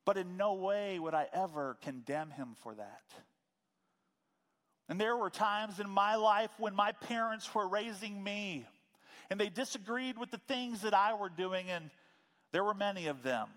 But 0.05 0.17
in 0.17 0.37
no 0.37 0.55
way 0.55 0.99
would 0.99 1.15
I 1.15 1.29
ever 1.33 1.77
condemn 1.83 2.31
him 2.31 2.57
for 2.63 2.75
that. 2.75 3.03
And 4.89 5.01
there 5.01 5.17
were 5.17 5.31
times 5.31 5.81
in 5.81 5.89
my 5.89 6.17
life 6.17 6.51
when 6.59 6.75
my 6.75 6.93
parents 6.93 7.55
were 7.55 7.69
raising 7.69 8.23
me 8.23 8.67
and 9.31 9.41
they 9.41 9.49
disagreed 9.49 10.19
with 10.19 10.31
the 10.31 10.41
things 10.47 10.83
that 10.83 10.93
I 10.93 11.15
were 11.15 11.31
doing, 11.31 11.71
and 11.71 11.89
there 12.53 12.63
were 12.63 12.75
many 12.75 13.07
of 13.07 13.23
them. 13.23 13.49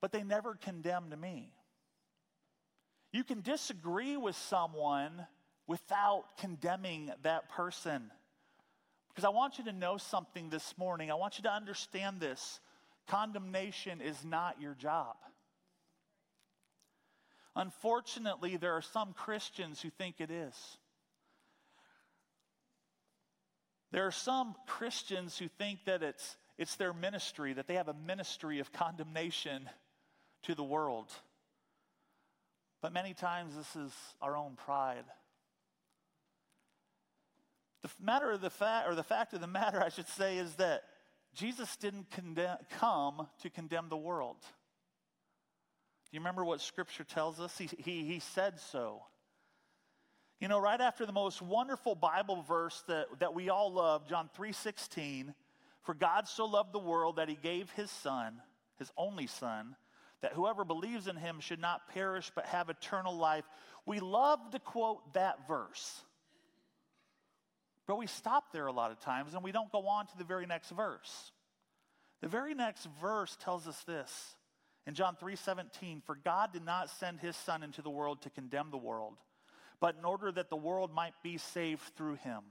But 0.00 0.10
they 0.10 0.24
never 0.24 0.56
condemned 0.56 1.16
me. 1.20 1.52
You 3.12 3.22
can 3.22 3.40
disagree 3.40 4.16
with 4.16 4.34
someone 4.34 5.28
without 5.68 6.24
condemning 6.38 7.12
that 7.22 7.48
person. 7.50 8.10
Because 9.14 9.24
I 9.24 9.30
want 9.30 9.58
you 9.58 9.64
to 9.64 9.72
know 9.72 9.96
something 9.96 10.50
this 10.50 10.74
morning. 10.76 11.10
I 11.10 11.14
want 11.14 11.38
you 11.38 11.44
to 11.44 11.52
understand 11.52 12.18
this. 12.18 12.58
Condemnation 13.06 14.00
is 14.00 14.24
not 14.24 14.60
your 14.60 14.74
job. 14.74 15.14
Unfortunately, 17.54 18.56
there 18.56 18.72
are 18.72 18.82
some 18.82 19.12
Christians 19.12 19.80
who 19.80 19.90
think 19.90 20.16
it 20.18 20.32
is. 20.32 20.54
There 23.92 24.04
are 24.04 24.10
some 24.10 24.56
Christians 24.66 25.38
who 25.38 25.46
think 25.46 25.84
that 25.84 26.02
it's, 26.02 26.36
it's 26.58 26.74
their 26.74 26.92
ministry, 26.92 27.52
that 27.52 27.68
they 27.68 27.74
have 27.74 27.86
a 27.86 27.94
ministry 27.94 28.58
of 28.58 28.72
condemnation 28.72 29.70
to 30.42 30.56
the 30.56 30.64
world. 30.64 31.12
But 32.82 32.92
many 32.92 33.14
times 33.14 33.54
this 33.54 33.76
is 33.76 33.92
our 34.20 34.36
own 34.36 34.56
pride. 34.56 35.04
Matter 38.00 38.30
of 38.30 38.40
the 38.40 38.50
fact, 38.50 38.88
or 38.88 38.94
the 38.94 39.02
fact 39.02 39.32
of 39.32 39.40
the 39.40 39.46
matter, 39.46 39.82
I 39.82 39.88
should 39.88 40.08
say, 40.08 40.38
is 40.38 40.54
that 40.56 40.84
Jesus 41.34 41.76
didn't 41.76 42.10
condemn, 42.10 42.56
come 42.78 43.26
to 43.42 43.50
condemn 43.50 43.88
the 43.88 43.96
world. 43.96 44.36
Do 44.40 46.16
you 46.16 46.20
remember 46.20 46.44
what 46.44 46.60
Scripture 46.60 47.04
tells 47.04 47.40
us? 47.40 47.56
He, 47.58 47.68
he, 47.78 48.04
he 48.04 48.20
said 48.20 48.60
so. 48.60 49.02
You 50.40 50.48
know, 50.48 50.58
right 50.58 50.80
after 50.80 51.06
the 51.06 51.12
most 51.12 51.42
wonderful 51.42 51.94
Bible 51.94 52.42
verse 52.42 52.82
that, 52.86 53.06
that 53.20 53.34
we 53.34 53.48
all 53.48 53.72
love, 53.72 54.08
John 54.08 54.28
3:16, 54.36 55.34
for 55.82 55.94
God 55.94 56.28
so 56.28 56.44
loved 56.44 56.72
the 56.72 56.78
world 56.78 57.16
that 57.16 57.28
he 57.28 57.34
gave 57.34 57.70
his 57.70 57.90
son, 57.90 58.40
his 58.78 58.90
only 58.96 59.26
son, 59.26 59.76
that 60.22 60.32
whoever 60.32 60.64
believes 60.64 61.08
in 61.08 61.16
him 61.16 61.40
should 61.40 61.60
not 61.60 61.88
perish 61.88 62.30
but 62.34 62.46
have 62.46 62.68
eternal 62.68 63.16
life. 63.16 63.44
We 63.86 64.00
love 64.00 64.38
to 64.52 64.58
quote 64.58 65.14
that 65.14 65.46
verse. 65.46 66.02
But 67.86 67.96
we 67.98 68.06
stop 68.06 68.52
there 68.52 68.66
a 68.66 68.72
lot 68.72 68.90
of 68.90 69.00
times 69.00 69.34
and 69.34 69.42
we 69.42 69.52
don't 69.52 69.70
go 69.70 69.86
on 69.88 70.06
to 70.06 70.18
the 70.18 70.24
very 70.24 70.46
next 70.46 70.70
verse. 70.70 71.32
The 72.20 72.28
very 72.28 72.54
next 72.54 72.88
verse 73.00 73.36
tells 73.36 73.68
us 73.68 73.82
this. 73.84 74.36
In 74.86 74.94
John 74.94 75.16
3:17, 75.16 76.02
for 76.02 76.14
God 76.14 76.52
did 76.52 76.64
not 76.64 76.90
send 76.90 77.20
his 77.20 77.36
son 77.36 77.62
into 77.62 77.82
the 77.82 77.90
world 77.90 78.22
to 78.22 78.30
condemn 78.30 78.70
the 78.70 78.78
world, 78.78 79.18
but 79.80 79.96
in 79.96 80.04
order 80.04 80.30
that 80.32 80.50
the 80.50 80.56
world 80.56 80.92
might 80.92 81.14
be 81.22 81.38
saved 81.38 81.82
through 81.96 82.16
him. 82.16 82.42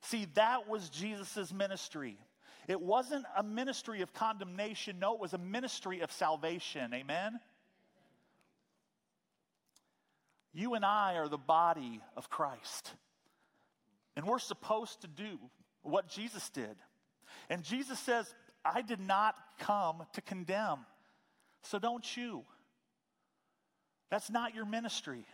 See, 0.00 0.26
that 0.34 0.68
was 0.68 0.90
Jesus' 0.90 1.52
ministry. 1.52 2.18
It 2.68 2.80
wasn't 2.80 3.24
a 3.36 3.42
ministry 3.42 4.02
of 4.02 4.12
condemnation, 4.12 4.98
no, 4.98 5.14
it 5.14 5.20
was 5.20 5.32
a 5.32 5.38
ministry 5.38 6.00
of 6.00 6.12
salvation. 6.12 6.92
Amen? 6.94 7.40
You 10.52 10.74
and 10.74 10.84
I 10.84 11.16
are 11.16 11.28
the 11.28 11.38
body 11.38 12.00
of 12.16 12.28
Christ. 12.28 12.92
And 14.16 14.26
we're 14.26 14.38
supposed 14.38 15.00
to 15.02 15.08
do 15.08 15.38
what 15.82 16.08
Jesus 16.08 16.48
did. 16.50 16.76
And 17.48 17.62
Jesus 17.62 17.98
says, 17.98 18.32
I 18.64 18.82
did 18.82 19.00
not 19.00 19.34
come 19.58 20.04
to 20.12 20.20
condemn, 20.20 20.80
so 21.62 21.78
don't 21.78 22.16
you. 22.16 22.44
That's 24.10 24.30
not 24.30 24.54
your 24.54 24.66
ministry. 24.66 25.24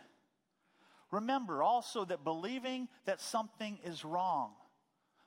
Remember 1.11 1.61
also 1.61 2.05
that 2.05 2.23
believing 2.23 2.87
that 3.05 3.19
something 3.19 3.79
is 3.83 4.05
wrong, 4.05 4.51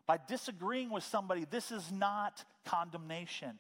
by 0.07 0.19
disagreeing 0.29 0.91
with 0.91 1.05
somebody, 1.05 1.47
this 1.51 1.71
is 1.71 1.91
not 1.93 2.45
condemnation. 2.65 3.59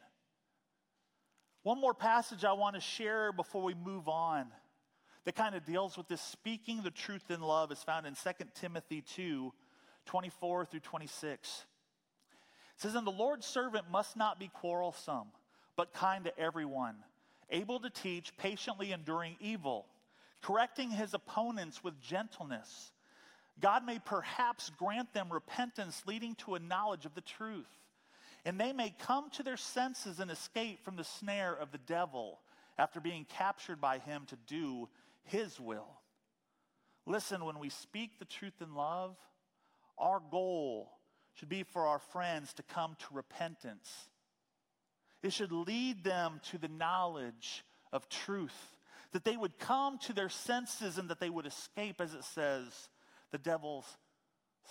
One 1.62 1.80
more 1.80 1.94
passage 1.94 2.44
I 2.44 2.52
want 2.54 2.74
to 2.74 2.80
share 2.80 3.32
before 3.32 3.62
we 3.62 3.74
move 3.74 4.08
on 4.08 4.46
that 5.24 5.36
kind 5.36 5.54
of 5.54 5.64
deals 5.64 5.96
with 5.96 6.08
this 6.08 6.20
speaking 6.20 6.82
the 6.82 6.90
truth 6.90 7.30
in 7.30 7.40
love 7.40 7.70
is 7.70 7.82
found 7.82 8.06
in 8.06 8.14
2 8.14 8.30
Timothy 8.54 9.02
2 9.14 9.52
24 10.06 10.66
through 10.66 10.80
26. 10.80 11.64
It 12.74 12.80
says, 12.80 12.94
And 12.94 13.06
the 13.06 13.10
Lord's 13.10 13.46
servant 13.46 13.90
must 13.90 14.16
not 14.16 14.38
be 14.38 14.48
quarrelsome, 14.48 15.28
but 15.76 15.92
kind 15.92 16.24
to 16.24 16.38
everyone, 16.38 16.96
able 17.50 17.80
to 17.80 17.90
teach, 17.90 18.36
patiently 18.36 18.92
enduring 18.92 19.36
evil, 19.40 19.86
correcting 20.40 20.90
his 20.90 21.14
opponents 21.14 21.82
with 21.84 22.00
gentleness. 22.00 22.92
God 23.60 23.84
may 23.84 23.98
perhaps 23.98 24.70
grant 24.70 25.12
them 25.12 25.32
repentance 25.32 26.02
leading 26.06 26.34
to 26.36 26.54
a 26.54 26.60
knowledge 26.60 27.04
of 27.04 27.14
the 27.14 27.20
truth, 27.20 27.70
and 28.44 28.58
they 28.58 28.72
may 28.72 28.94
come 28.98 29.30
to 29.30 29.42
their 29.42 29.56
senses 29.56 30.18
and 30.18 30.30
escape 30.30 30.84
from 30.84 30.96
the 30.96 31.04
snare 31.04 31.54
of 31.54 31.70
the 31.70 31.78
devil 31.78 32.40
after 32.78 33.00
being 33.00 33.24
captured 33.24 33.80
by 33.80 33.98
him 33.98 34.22
to 34.26 34.36
do 34.46 34.88
his 35.24 35.60
will. 35.60 36.00
Listen, 37.06 37.44
when 37.44 37.58
we 37.58 37.68
speak 37.68 38.18
the 38.18 38.24
truth 38.24 38.60
in 38.60 38.74
love, 38.74 39.16
our 40.02 40.20
goal 40.30 40.90
should 41.34 41.48
be 41.48 41.62
for 41.62 41.86
our 41.86 41.98
friends 41.98 42.52
to 42.54 42.62
come 42.62 42.96
to 42.98 43.06
repentance. 43.14 43.90
It 45.22 45.32
should 45.32 45.52
lead 45.52 46.04
them 46.04 46.40
to 46.50 46.58
the 46.58 46.68
knowledge 46.68 47.64
of 47.92 48.08
truth, 48.08 48.74
that 49.12 49.24
they 49.24 49.36
would 49.36 49.58
come 49.58 49.98
to 49.98 50.12
their 50.12 50.28
senses 50.28 50.98
and 50.98 51.08
that 51.08 51.20
they 51.20 51.30
would 51.30 51.46
escape, 51.46 52.00
as 52.00 52.14
it 52.14 52.24
says, 52.24 52.64
the 53.30 53.38
devil's 53.38 53.86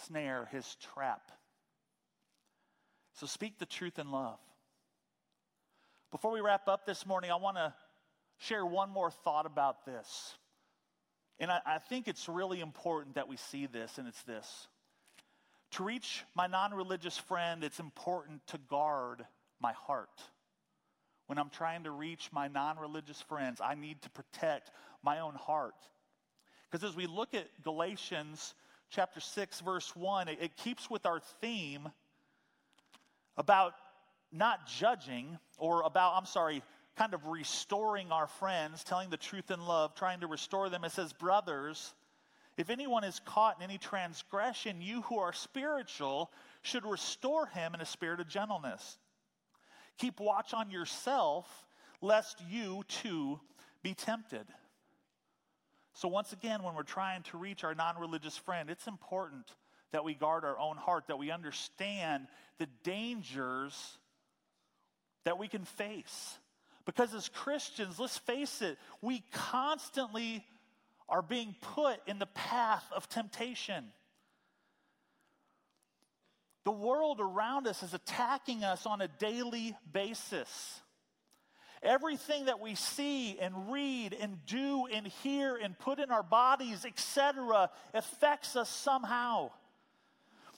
snare, 0.05 0.47
his 0.51 0.75
trap. 0.93 1.31
So 3.13 3.25
speak 3.25 3.59
the 3.59 3.65
truth 3.65 3.97
in 3.97 4.11
love. 4.11 4.39
Before 6.11 6.31
we 6.31 6.41
wrap 6.41 6.67
up 6.67 6.85
this 6.85 7.05
morning, 7.05 7.31
I 7.31 7.37
want 7.37 7.57
to 7.57 7.73
share 8.39 8.65
one 8.65 8.89
more 8.89 9.11
thought 9.11 9.45
about 9.45 9.85
this. 9.85 10.35
And 11.39 11.49
I, 11.49 11.59
I 11.65 11.77
think 11.77 12.07
it's 12.07 12.27
really 12.27 12.59
important 12.59 13.15
that 13.15 13.27
we 13.27 13.37
see 13.37 13.65
this, 13.65 13.97
and 13.97 14.07
it's 14.07 14.21
this. 14.23 14.67
To 15.71 15.83
reach 15.83 16.23
my 16.35 16.47
non 16.47 16.73
religious 16.73 17.17
friend, 17.17 17.63
it's 17.63 17.79
important 17.79 18.45
to 18.47 18.57
guard 18.57 19.25
my 19.61 19.71
heart. 19.73 20.21
When 21.27 21.37
I'm 21.37 21.49
trying 21.49 21.85
to 21.85 21.91
reach 21.91 22.29
my 22.33 22.47
non 22.49 22.77
religious 22.77 23.21
friends, 23.21 23.61
I 23.61 23.75
need 23.75 24.01
to 24.01 24.09
protect 24.09 24.71
my 25.03 25.19
own 25.19 25.35
heart. 25.35 25.75
Because 26.69 26.87
as 26.87 26.95
we 26.95 27.07
look 27.07 27.33
at 27.33 27.47
Galatians 27.63 28.53
chapter 28.89 29.19
6, 29.19 29.61
verse 29.61 29.95
1, 29.95 30.27
it, 30.27 30.39
it 30.41 30.57
keeps 30.57 30.89
with 30.89 31.05
our 31.05 31.21
theme 31.39 31.89
about 33.37 33.73
not 34.31 34.67
judging, 34.67 35.37
or 35.57 35.83
about, 35.83 36.13
I'm 36.15 36.25
sorry, 36.25 36.63
kind 36.97 37.13
of 37.13 37.25
restoring 37.27 38.11
our 38.11 38.27
friends, 38.27 38.83
telling 38.83 39.09
the 39.09 39.17
truth 39.17 39.51
in 39.51 39.65
love, 39.65 39.95
trying 39.95 40.21
to 40.21 40.27
restore 40.27 40.69
them. 40.69 40.83
It 40.83 40.91
says, 40.91 41.13
Brothers, 41.13 41.93
if 42.57 42.69
anyone 42.69 43.03
is 43.03 43.21
caught 43.25 43.57
in 43.57 43.63
any 43.63 43.77
transgression, 43.77 44.81
you 44.81 45.01
who 45.03 45.19
are 45.19 45.33
spiritual 45.33 46.31
should 46.61 46.85
restore 46.85 47.45
him 47.47 47.73
in 47.73 47.81
a 47.81 47.85
spirit 47.85 48.19
of 48.19 48.27
gentleness. 48.27 48.97
Keep 49.97 50.19
watch 50.19 50.53
on 50.53 50.69
yourself, 50.69 51.47
lest 52.01 52.41
you 52.49 52.83
too 52.87 53.39
be 53.83 53.93
tempted. 53.93 54.45
So, 55.93 56.07
once 56.07 56.33
again, 56.33 56.63
when 56.63 56.75
we're 56.75 56.83
trying 56.83 57.23
to 57.23 57.37
reach 57.37 57.63
our 57.63 57.75
non 57.75 57.97
religious 57.99 58.37
friend, 58.37 58.69
it's 58.69 58.87
important 58.87 59.45
that 59.91 60.03
we 60.03 60.13
guard 60.13 60.45
our 60.45 60.57
own 60.57 60.77
heart, 60.77 61.05
that 61.07 61.19
we 61.19 61.31
understand 61.31 62.27
the 62.57 62.67
dangers 62.83 63.97
that 65.25 65.37
we 65.37 65.47
can 65.47 65.65
face. 65.65 66.37
Because 66.85 67.13
as 67.13 67.29
Christians, 67.29 67.99
let's 67.99 68.17
face 68.17 68.61
it, 68.61 68.77
we 69.01 69.23
constantly 69.31 70.45
are 71.11 71.21
being 71.21 71.53
put 71.61 71.97
in 72.07 72.17
the 72.17 72.25
path 72.25 72.85
of 72.95 73.07
temptation. 73.09 73.83
The 76.63 76.71
world 76.71 77.19
around 77.19 77.67
us 77.67 77.83
is 77.83 77.93
attacking 77.93 78.63
us 78.63 78.85
on 78.85 79.01
a 79.01 79.07
daily 79.07 79.75
basis. 79.91 80.81
Everything 81.83 82.45
that 82.45 82.59
we 82.59 82.75
see 82.75 83.37
and 83.39 83.71
read 83.71 84.15
and 84.19 84.37
do 84.45 84.85
and 84.85 85.05
hear 85.05 85.57
and 85.57 85.77
put 85.77 85.99
in 85.99 86.11
our 86.11 86.23
bodies, 86.23 86.85
etc., 86.85 87.69
affects 87.93 88.55
us 88.55 88.69
somehow. 88.69 89.51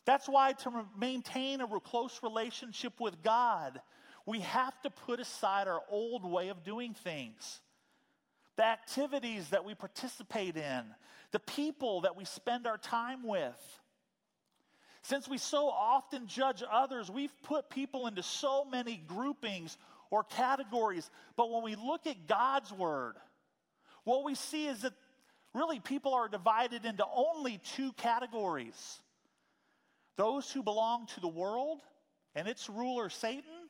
That's 0.06 0.28
why 0.28 0.52
to 0.52 0.86
maintain 1.00 1.62
a 1.62 1.80
close 1.80 2.20
relationship 2.22 3.00
with 3.00 3.24
God, 3.24 3.82
we 4.26 4.42
have 4.42 4.80
to 4.82 4.90
put 4.90 5.20
aside 5.20 5.68
our 5.68 5.82
old 5.90 6.30
way 6.30 6.50
of 6.50 6.64
doing 6.64 6.94
things 6.94 7.62
the 8.56 8.66
activities 8.66 9.50
that 9.50 9.66
we 9.66 9.76
participate 9.76 10.58
in, 10.58 10.84
the 11.32 11.40
people 11.40 12.02
that 12.02 12.16
we 12.16 12.26
spend 12.26 12.68
our 12.68 12.78
time 12.78 13.24
with. 13.24 13.80
Since 15.02 15.28
we 15.28 15.38
so 15.38 15.68
often 15.68 16.28
judge 16.28 16.64
others, 16.70 17.12
we've 17.12 17.34
put 17.44 17.70
people 17.70 18.08
into 18.08 18.24
so 18.24 18.64
many 18.64 18.96
groupings 19.08 19.78
or 20.10 20.24
categories. 20.24 21.10
But 21.36 21.52
when 21.52 21.64
we 21.64 21.76
look 21.76 22.08
at 22.08 22.28
God's 22.28 22.72
word, 22.72 23.16
what 24.06 24.24
we 24.24 24.36
see 24.36 24.68
is 24.68 24.82
that 24.82 24.94
really 25.54 25.80
people 25.80 26.14
are 26.14 26.30
divided 26.30 26.86
into 26.86 27.06
only 27.14 27.60
two 27.76 27.92
categories 27.94 29.00
those 30.16 30.52
who 30.52 30.62
belong 30.62 31.08
to 31.08 31.20
the 31.20 31.28
world 31.28 31.82
and 32.36 32.48
its 32.48 32.70
ruler, 32.70 33.10
Satan, 33.10 33.68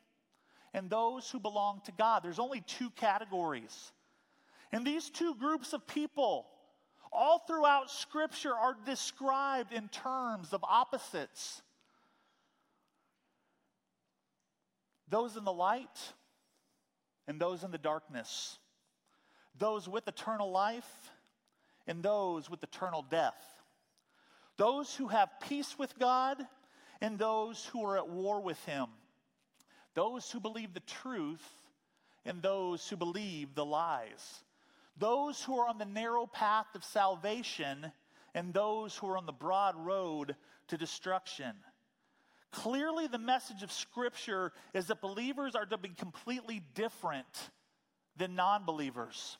and 0.74 0.90
those 0.90 1.30
who 1.30 1.40
belong 1.40 1.80
to 1.86 1.92
God. 1.92 2.22
There's 2.22 2.38
only 2.38 2.60
two 2.60 2.90
categories. 2.90 3.92
And 4.74 4.84
these 4.84 5.08
two 5.08 5.36
groups 5.36 5.72
of 5.72 5.86
people, 5.86 6.46
all 7.12 7.38
throughout 7.38 7.92
Scripture, 7.92 8.52
are 8.52 8.76
described 8.84 9.72
in 9.72 9.86
terms 9.86 10.52
of 10.52 10.64
opposites. 10.64 11.62
Those 15.08 15.36
in 15.36 15.44
the 15.44 15.52
light 15.52 16.12
and 17.28 17.40
those 17.40 17.62
in 17.62 17.70
the 17.70 17.78
darkness. 17.78 18.58
Those 19.56 19.88
with 19.88 20.08
eternal 20.08 20.50
life 20.50 21.12
and 21.86 22.02
those 22.02 22.50
with 22.50 22.60
eternal 22.64 23.02
death. 23.08 23.40
Those 24.56 24.92
who 24.92 25.06
have 25.06 25.28
peace 25.40 25.78
with 25.78 25.96
God 26.00 26.44
and 27.00 27.16
those 27.16 27.64
who 27.66 27.84
are 27.86 27.96
at 27.96 28.08
war 28.08 28.40
with 28.40 28.58
Him. 28.64 28.86
Those 29.94 30.28
who 30.32 30.40
believe 30.40 30.74
the 30.74 30.80
truth 30.80 31.48
and 32.24 32.42
those 32.42 32.88
who 32.88 32.96
believe 32.96 33.54
the 33.54 33.64
lies 33.64 34.42
those 34.96 35.42
who 35.42 35.58
are 35.58 35.68
on 35.68 35.78
the 35.78 35.84
narrow 35.84 36.26
path 36.26 36.66
of 36.74 36.84
salvation 36.84 37.90
and 38.34 38.52
those 38.52 38.96
who 38.96 39.08
are 39.08 39.16
on 39.16 39.26
the 39.26 39.32
broad 39.32 39.76
road 39.76 40.36
to 40.68 40.76
destruction. 40.76 41.52
Clearly, 42.50 43.08
the 43.08 43.18
message 43.18 43.62
of 43.62 43.72
Scripture 43.72 44.52
is 44.72 44.86
that 44.86 45.00
believers 45.00 45.54
are 45.54 45.66
to 45.66 45.78
be 45.78 45.88
completely 45.88 46.62
different 46.74 47.50
than 48.16 48.36
non 48.36 48.64
believers. 48.64 49.38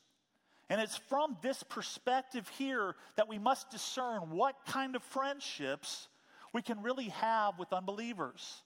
And 0.68 0.80
it's 0.80 0.96
from 0.96 1.36
this 1.42 1.62
perspective 1.62 2.48
here 2.58 2.96
that 3.16 3.28
we 3.28 3.38
must 3.38 3.70
discern 3.70 4.30
what 4.30 4.56
kind 4.66 4.96
of 4.96 5.02
friendships 5.02 6.08
we 6.52 6.62
can 6.62 6.82
really 6.82 7.10
have 7.10 7.58
with 7.58 7.72
unbelievers. 7.72 8.62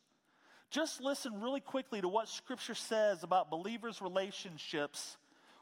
Just 0.70 1.02
listen 1.02 1.40
really 1.40 1.60
quickly 1.60 2.00
to 2.00 2.08
what 2.08 2.28
Scripture 2.28 2.74
says 2.74 3.24
about 3.24 3.50
believers' 3.50 4.00
relationships 4.00 5.16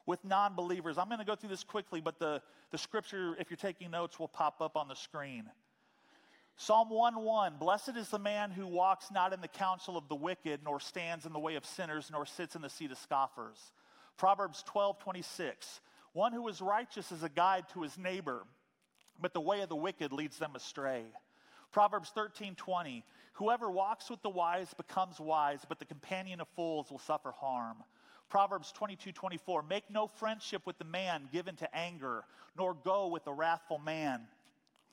with 0.07 0.25
non 0.25 0.55
believers. 0.55 0.99
I'm 0.99 1.09
going 1.09 1.19
to 1.19 1.25
go 1.25 1.35
through 1.35 1.51
this 1.51 1.65
quickly, 1.65 2.01
but 2.01 2.19
the, 2.19 2.41
the 2.71 2.79
Scripture, 2.79 3.37
if 3.39 3.51
you're 3.51 3.57
taking 3.57 3.91
notes, 3.91 4.19
will 4.19 4.29
pop 4.29 4.61
up 4.61 4.77
on 4.77 4.89
the 4.89 4.95
screen. 4.95 5.45
Psalm 6.57 6.89
1 6.89 7.17
1 7.23 7.57
Blessed 7.59 7.97
is 7.97 8.09
the 8.09 8.19
man 8.19 8.51
who 8.51 8.67
walks 8.67 9.11
not 9.11 9.33
in 9.35 9.41
the 9.41 9.49
counsel 9.49 9.97
of 9.97 10.09
the 10.09 10.15
wicked, 10.15 10.61
nor 10.65 10.81
stands 10.81 11.27
in 11.27 11.33
the 11.33 11.39
way 11.39 11.57
of 11.57 11.67
sinners, 11.67 12.09
nor 12.11 12.25
sits 12.25 12.57
in 12.57 12.63
the 12.63 12.71
seat 12.71 12.91
of 12.91 12.99
scoffers. 12.99 13.59
Proverbs 14.17 14.63
12 14.67 14.99
26 14.99 15.81
One 16.15 16.33
who 16.33 16.49
is 16.49 16.63
righteous 16.63 17.13
is 17.13 17.23
a 17.23 17.29
guide 17.29 17.65
to 17.75 17.83
his 17.83 17.99
neighbor, 17.99 18.45
but 19.21 19.35
the 19.35 19.41
way 19.41 19.61
of 19.61 19.69
the 19.69 19.77
wicked 19.77 20.13
leads 20.13 20.39
them 20.39 20.55
astray. 20.55 21.05
Proverbs 21.73 22.11
13 22.15 22.55
20. 22.55 23.05
Whoever 23.35 23.71
walks 23.71 24.09
with 24.09 24.23
the 24.23 24.31
wise 24.31 24.73
becomes 24.73 25.21
wise, 25.21 25.61
but 25.69 25.79
the 25.79 25.85
companion 25.85 26.41
of 26.41 26.49
fools 26.57 26.91
will 26.91 26.99
suffer 26.99 27.33
harm. 27.33 27.85
Proverbs 28.29 28.73
22 28.73 29.13
24. 29.13 29.63
Make 29.63 29.85
no 29.91 30.07
friendship 30.07 30.63
with 30.67 30.79
the 30.79 30.85
man 30.85 31.29
given 31.33 31.57
to 31.57 31.77
anger, 31.77 32.25
nor 32.57 32.75
go 32.75 33.09
with 33.09 33.25
the 33.25 33.33
wrathful 33.33 33.79
man. 33.79 34.21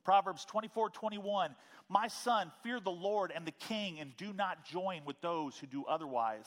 Proverbs 0.04 0.46
24 0.46 0.90
21. 0.90 1.56
My 1.90 2.08
son, 2.08 2.52
fear 2.62 2.80
the 2.80 2.92
Lord 2.92 3.32
and 3.36 3.46
the 3.46 3.52
king, 3.52 4.00
and 4.00 4.16
do 4.18 4.34
not 4.34 4.66
join 4.66 5.02
with 5.06 5.20
those 5.22 5.58
who 5.58 5.68
do 5.68 5.86
otherwise. 5.86 6.46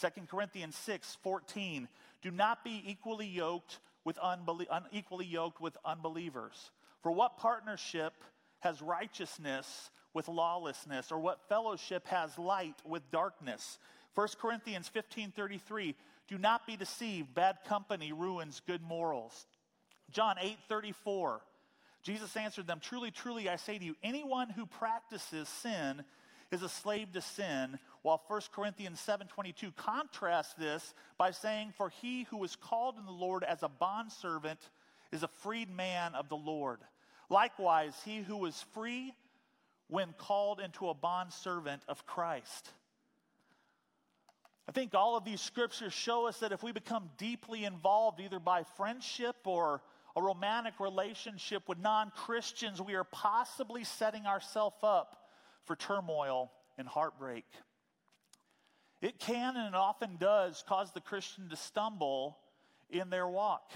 2 0.00 0.08
Corinthians 0.28 0.76
6 0.76 1.16
14. 1.22 1.88
Do 2.22 2.30
not 2.30 2.64
be 2.64 2.82
equally 2.86 3.26
yoked 3.26 3.78
with 4.04 4.16
unbelie- 4.18 4.66
unequally 4.70 5.26
yoked 5.26 5.60
with 5.60 5.76
unbelievers. 5.84 6.70
For 7.02 7.12
what 7.12 7.38
partnership 7.38 8.12
has 8.60 8.82
righteousness 8.82 9.90
with 10.12 10.28
lawlessness, 10.28 11.12
or 11.12 11.18
what 11.18 11.48
fellowship 11.48 12.06
has 12.06 12.38
light 12.38 12.76
with 12.84 13.08
darkness? 13.10 13.78
1 14.14 14.28
Corinthians 14.40 14.88
15 14.88 15.30
33, 15.30 15.94
do 16.28 16.38
not 16.38 16.66
be 16.66 16.76
deceived. 16.76 17.34
Bad 17.34 17.58
company 17.66 18.12
ruins 18.12 18.60
good 18.66 18.82
morals. 18.82 19.46
John 20.10 20.36
8 20.40 20.56
34, 20.68 21.40
Jesus 22.02 22.36
answered 22.36 22.66
them, 22.66 22.80
Truly, 22.80 23.10
truly, 23.10 23.48
I 23.48 23.56
say 23.56 23.78
to 23.78 23.84
you, 23.84 23.96
anyone 24.02 24.50
who 24.50 24.66
practices 24.66 25.48
sin 25.48 26.04
is 26.52 26.62
a 26.62 26.68
slave 26.68 27.12
to 27.12 27.20
sin, 27.20 27.78
while 28.02 28.22
1 28.28 28.40
Corinthians 28.52 29.00
7:22 29.00 29.74
contrasts 29.74 30.54
this 30.54 30.94
by 31.18 31.32
saying, 31.32 31.72
For 31.76 31.88
he 31.88 32.24
who 32.24 32.42
is 32.44 32.54
called 32.56 32.98
in 32.98 33.04
the 33.04 33.10
Lord 33.10 33.42
as 33.42 33.62
a 33.62 33.68
bondservant 33.68 34.60
is 35.10 35.22
a 35.22 35.28
freed 35.28 35.70
man 35.70 36.14
of 36.14 36.28
the 36.28 36.36
Lord. 36.36 36.80
Likewise, 37.28 37.94
he 38.04 38.18
who 38.18 38.46
is 38.46 38.64
free 38.72 39.12
when 39.88 40.12
called 40.12 40.60
into 40.60 40.88
a 40.88 40.94
bondservant 40.94 41.82
of 41.88 42.06
Christ. 42.06 42.72
I 44.76 44.78
think 44.78 44.94
all 44.94 45.16
of 45.16 45.24
these 45.24 45.40
scriptures 45.40 45.94
show 45.94 46.26
us 46.26 46.40
that 46.40 46.52
if 46.52 46.62
we 46.62 46.70
become 46.70 47.08
deeply 47.16 47.64
involved, 47.64 48.20
either 48.20 48.38
by 48.38 48.62
friendship 48.76 49.36
or 49.46 49.80
a 50.14 50.20
romantic 50.20 50.74
relationship 50.80 51.66
with 51.66 51.78
non 51.78 52.12
Christians, 52.14 52.82
we 52.82 52.94
are 52.94 53.04
possibly 53.04 53.84
setting 53.84 54.26
ourselves 54.26 54.76
up 54.82 55.16
for 55.64 55.76
turmoil 55.76 56.52
and 56.76 56.86
heartbreak. 56.86 57.46
It 59.00 59.18
can 59.18 59.56
and 59.56 59.68
it 59.68 59.74
often 59.74 60.18
does 60.18 60.62
cause 60.68 60.92
the 60.92 61.00
Christian 61.00 61.48
to 61.48 61.56
stumble 61.56 62.36
in 62.90 63.08
their 63.08 63.26
walk 63.26 63.72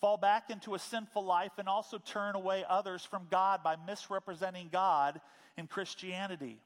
fall 0.00 0.16
back 0.16 0.48
into 0.48 0.74
a 0.74 0.78
sinful 0.78 1.24
life, 1.24 1.52
and 1.58 1.68
also 1.68 1.96
turn 1.98 2.34
away 2.34 2.64
others 2.68 3.04
from 3.04 3.28
God 3.30 3.62
by 3.62 3.76
misrepresenting 3.86 4.68
God 4.72 5.20
in 5.56 5.68
Christianity. 5.68 6.58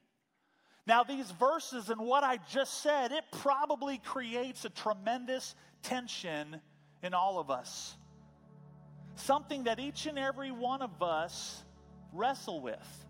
Now, 0.87 1.03
these 1.03 1.29
verses 1.31 1.89
and 1.89 1.99
what 1.99 2.23
I 2.23 2.39
just 2.49 2.81
said, 2.81 3.11
it 3.11 3.25
probably 3.41 3.97
creates 3.97 4.63
a 4.63 4.69
tremendous 4.69 5.53
tension 5.83 6.61
in 7.03 7.13
all 7.13 7.39
of 7.39 7.51
us. 7.51 7.97
Something 9.15 9.65
that 9.65 9.79
each 9.79 10.05
and 10.05 10.17
every 10.17 10.51
one 10.51 10.81
of 10.81 11.03
us 11.03 11.61
wrestle 12.13 12.61
with. 12.61 13.05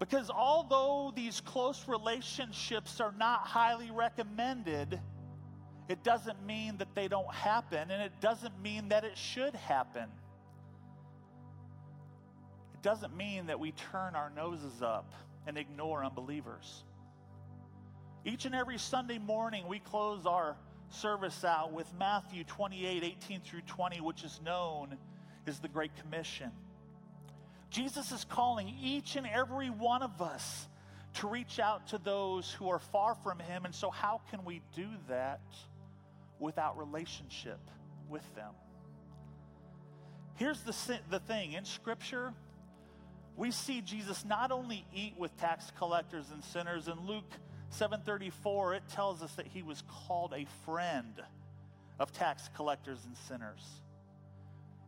Because 0.00 0.30
although 0.30 1.12
these 1.14 1.40
close 1.40 1.86
relationships 1.86 3.00
are 3.00 3.14
not 3.16 3.46
highly 3.46 3.92
recommended, 3.92 5.00
it 5.88 6.02
doesn't 6.02 6.44
mean 6.44 6.76
that 6.78 6.92
they 6.96 7.06
don't 7.06 7.32
happen, 7.32 7.92
and 7.92 8.02
it 8.02 8.20
doesn't 8.20 8.60
mean 8.60 8.88
that 8.88 9.04
it 9.04 9.16
should 9.16 9.54
happen. 9.54 10.08
It 12.74 12.82
doesn't 12.82 13.16
mean 13.16 13.46
that 13.46 13.60
we 13.60 13.70
turn 13.70 14.16
our 14.16 14.30
noses 14.30 14.82
up 14.82 15.12
and 15.46 15.58
ignore 15.58 16.04
unbelievers. 16.04 16.84
Each 18.24 18.44
and 18.46 18.54
every 18.54 18.78
Sunday 18.78 19.18
morning, 19.18 19.68
we 19.68 19.78
close 19.78 20.26
our 20.26 20.56
service 20.88 21.44
out 21.44 21.72
with 21.72 21.86
Matthew 21.98 22.44
28 22.44 23.02
18 23.02 23.40
through 23.40 23.62
20, 23.62 24.00
which 24.00 24.24
is 24.24 24.40
known 24.44 24.96
as 25.46 25.58
the 25.58 25.68
Great 25.68 25.94
Commission. 25.96 26.50
Jesus 27.70 28.12
is 28.12 28.24
calling 28.24 28.74
each 28.82 29.16
and 29.16 29.26
every 29.26 29.68
one 29.68 30.02
of 30.02 30.22
us 30.22 30.68
to 31.14 31.28
reach 31.28 31.58
out 31.58 31.88
to 31.88 31.98
those 31.98 32.50
who 32.52 32.68
are 32.68 32.78
far 32.78 33.14
from 33.16 33.38
Him. 33.38 33.64
And 33.64 33.74
so, 33.74 33.90
how 33.90 34.20
can 34.30 34.44
we 34.44 34.62
do 34.74 34.88
that? 35.08 35.40
without 36.38 36.78
relationship 36.78 37.58
with 38.08 38.22
them. 38.34 38.52
Here's 40.34 40.60
the, 40.62 40.98
the 41.10 41.20
thing 41.20 41.52
in 41.52 41.64
Scripture, 41.64 42.32
we 43.36 43.50
see 43.50 43.80
Jesus 43.80 44.24
not 44.24 44.52
only 44.52 44.86
eat 44.94 45.14
with 45.18 45.36
tax 45.38 45.72
collectors 45.76 46.30
and 46.32 46.42
sinners. 46.44 46.88
In 46.88 47.00
Luke 47.06 47.32
7:34, 47.70 48.74
it 48.74 48.88
tells 48.88 49.22
us 49.22 49.34
that 49.34 49.46
he 49.46 49.62
was 49.62 49.82
called 49.88 50.32
a 50.32 50.44
friend 50.64 51.20
of 51.98 52.12
tax 52.12 52.48
collectors 52.54 53.04
and 53.04 53.16
sinners. 53.16 53.82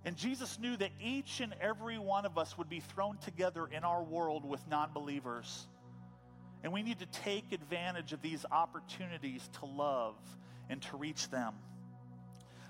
And 0.04 0.16
Jesus 0.16 0.58
knew 0.60 0.76
that 0.76 0.92
each 1.00 1.40
and 1.40 1.52
every 1.60 1.98
one 1.98 2.24
of 2.26 2.38
us 2.38 2.56
would 2.56 2.68
be 2.68 2.78
thrown 2.78 3.18
together 3.18 3.66
in 3.66 3.82
our 3.82 4.02
world 4.02 4.44
with 4.44 4.66
non 4.68 4.92
believers. 4.92 5.66
And 6.62 6.72
we 6.72 6.82
need 6.82 7.00
to 7.00 7.06
take 7.06 7.52
advantage 7.52 8.12
of 8.12 8.22
these 8.22 8.44
opportunities 8.50 9.48
to 9.58 9.66
love 9.66 10.14
and 10.68 10.80
to 10.82 10.96
reach 10.96 11.28
them. 11.30 11.54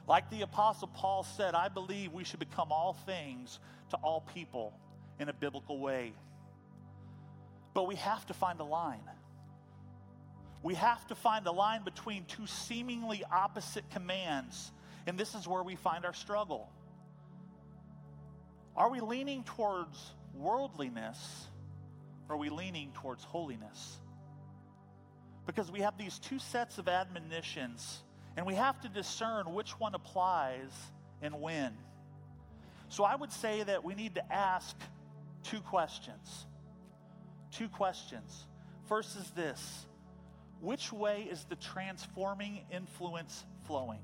Like 0.06 0.30
the 0.30 0.42
Apostle 0.42 0.88
Paul 0.88 1.24
said, 1.24 1.54
I 1.54 1.68
believe 1.68 2.12
we 2.12 2.24
should 2.24 2.40
become 2.40 2.72
all 2.72 2.94
things 2.94 3.58
to 3.90 3.96
all 3.96 4.22
people 4.34 4.72
in 5.18 5.28
a 5.28 5.32
biblical 5.32 5.78
way. 5.78 6.12
But 7.74 7.86
we 7.86 7.96
have 7.96 8.24
to 8.26 8.34
find 8.34 8.60
a 8.60 8.64
line. 8.64 9.08
We 10.62 10.74
have 10.74 11.06
to 11.08 11.14
find 11.14 11.46
a 11.46 11.52
line 11.52 11.84
between 11.84 12.24
two 12.24 12.46
seemingly 12.46 13.22
opposite 13.30 13.88
commands, 13.90 14.72
and 15.06 15.18
this 15.18 15.34
is 15.34 15.46
where 15.46 15.62
we 15.62 15.76
find 15.76 16.04
our 16.04 16.14
struggle. 16.14 16.68
Are 18.76 18.90
we 18.90 19.00
leaning 19.00 19.44
towards 19.44 19.98
worldliness 20.34 21.18
or 22.28 22.34
are 22.34 22.38
we 22.38 22.50
leaning 22.50 22.92
towards 22.92 23.22
holiness? 23.24 23.98
because 25.46 25.70
we 25.70 25.80
have 25.80 25.96
these 25.96 26.18
two 26.18 26.38
sets 26.38 26.78
of 26.78 26.88
admonitions, 26.88 28.02
and 28.36 28.44
we 28.44 28.54
have 28.54 28.80
to 28.80 28.88
discern 28.88 29.54
which 29.54 29.70
one 29.78 29.94
applies 29.94 30.70
and 31.22 31.40
when. 31.40 31.72
So 32.88 33.04
I 33.04 33.14
would 33.14 33.32
say 33.32 33.62
that 33.62 33.84
we 33.84 33.94
need 33.94 34.16
to 34.16 34.32
ask 34.32 34.76
two 35.50 35.60
questions. 35.60 36.46
Two 37.52 37.68
questions. 37.68 38.46
First 38.88 39.16
is 39.16 39.30
this 39.30 39.86
Which 40.60 40.92
way 40.92 41.28
is 41.30 41.44
the 41.44 41.56
transforming 41.56 42.60
influence 42.70 43.44
flowing? 43.66 44.00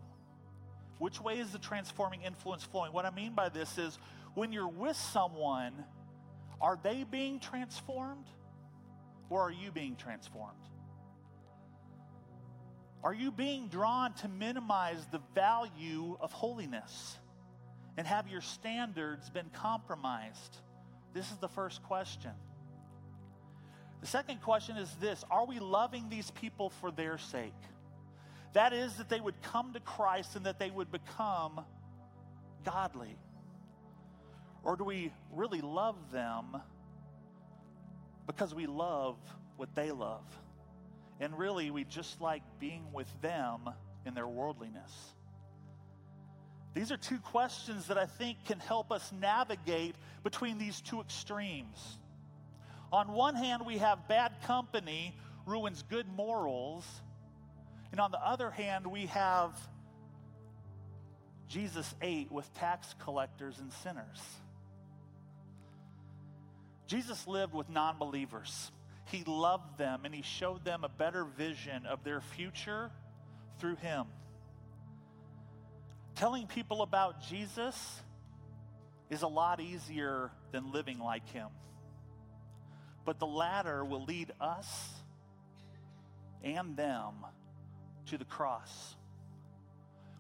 Which 0.99 1.21
way 1.21 1.39
is 1.39 1.51
the 1.51 1.59
transforming 1.59 2.23
influence 2.23 2.65
flowing? 2.65 2.93
What 2.93 3.05
I 3.05 3.11
mean 3.11 3.35
by 3.35 3.49
this 3.49 3.77
is 3.77 3.99
when 4.35 4.53
you're 4.53 4.69
with 4.69 4.97
someone, 4.97 5.73
are 6.61 6.79
they 6.83 7.05
being 7.05 7.41
transformed 7.41 8.27
or 9.29 9.43
are 9.43 9.51
you 9.51 9.73
being 9.73 9.97
transformed? 9.97 10.57
Are 13.03 13.13
you 13.13 13.33
being 13.33 13.67
drawn 13.67 14.15
to 14.15 14.29
minimize 14.29 15.05
the 15.11 15.21
value 15.35 16.17
of 16.21 16.31
holiness? 16.31 17.17
And 17.97 18.07
have 18.07 18.29
your 18.29 18.41
standards 18.41 19.29
been 19.29 19.51
compromised? 19.53 20.57
This 21.15 21.31
is 21.31 21.37
the 21.39 21.49
first 21.49 21.83
question. 21.83 22.33
The 24.01 24.07
second 24.07 24.43
question 24.43 24.77
is 24.77 24.91
this 25.01 25.25
Are 25.31 25.47
we 25.47 25.59
loving 25.59 26.09
these 26.09 26.31
people 26.33 26.71
for 26.71 26.91
their 26.91 27.19
sake? 27.19 27.53
That 28.53 28.73
is, 28.73 28.95
that 28.97 29.09
they 29.09 29.21
would 29.21 29.41
come 29.43 29.73
to 29.73 29.81
Christ 29.81 30.37
and 30.37 30.45
that 30.45 30.59
they 30.59 30.71
would 30.71 30.93
become 30.93 31.65
godly. 32.65 33.17
Or 34.63 34.77
do 34.77 34.85
we 34.85 35.13
really 35.33 35.61
love 35.61 35.97
them 36.13 36.57
because 38.27 38.55
we 38.55 38.67
love 38.67 39.17
what 39.57 39.75
they 39.75 39.91
love? 39.91 40.25
And 41.21 41.39
really, 41.39 41.71
we 41.71 41.85
just 41.85 42.21
like 42.21 42.43
being 42.59 42.93
with 42.93 43.09
them 43.23 43.71
in 44.05 44.15
their 44.15 44.29
worldliness. 44.29 44.93
These 46.75 46.91
are 46.91 46.97
two 46.97 47.19
questions 47.19 47.89
that 47.89 47.99
I 47.99 48.07
think 48.07 48.45
can 48.47 48.59
help 48.59 48.91
us 48.91 49.13
navigate 49.21 49.95
between 50.25 50.59
these 50.59 50.81
two 50.81 51.01
extremes. 51.01 51.99
On 52.93 53.13
one 53.13 53.35
hand, 53.35 53.65
we 53.67 53.79
have 53.79 54.09
bad 54.09 54.33
company 54.47 55.15
ruins 55.47 55.83
good 55.89 56.07
morals. 56.09 56.87
And 57.91 58.01
on 58.01 58.11
the 58.11 58.27
other 58.27 58.51
hand, 58.51 58.87
we 58.87 59.07
have 59.07 59.59
Jesus 61.49 61.95
ate 62.01 62.33
with 62.33 62.53
tax 62.55 62.95
collectors 63.01 63.59
and 63.59 63.71
sinners. 63.83 64.21
Jesus 66.87 67.27
lived 67.27 67.53
with 67.53 67.69
non 67.69 67.99
believers. 67.99 68.71
He 69.07 69.25
loved 69.27 69.77
them 69.77 70.03
and 70.05 70.15
he 70.15 70.23
showed 70.23 70.65
them 70.65 70.85
a 70.85 70.89
better 70.89 71.25
vision 71.25 71.85
of 71.85 72.05
their 72.05 72.21
future 72.21 72.91
through 73.59 73.77
him. 73.77 74.07
Telling 76.23 76.47
people 76.47 76.83
about 76.83 77.21
Jesus 77.21 78.01
is 79.11 79.23
a 79.23 79.27
lot 79.27 79.61
easier 79.61 80.31
than 80.53 80.71
living 80.71 81.01
like 81.01 81.29
him. 81.31 81.49
But 83.05 83.19
the 83.19 83.27
latter 83.27 83.85
will 83.85 84.05
lead 84.05 84.31
us 84.41 84.89
and 86.45 86.77
them 86.77 87.15
to 88.07 88.19
the 88.19 88.25
cross. 88.25 88.95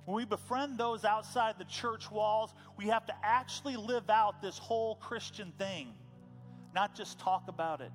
When 0.05 0.17
we 0.17 0.25
befriend 0.25 0.77
those 0.77 1.05
outside 1.05 1.55
the 1.57 1.67
church 1.67 2.11
walls, 2.11 2.53
we 2.77 2.87
have 2.87 3.07
to 3.07 3.15
actually 3.23 3.77
live 3.77 4.11
out 4.11 4.43
this 4.43 4.59
whole 4.59 4.97
Christian 4.97 5.53
thing, 5.57 5.95
not 6.75 6.97
just 6.97 7.21
talk 7.21 7.45
about 7.47 7.81
it. 7.81 7.93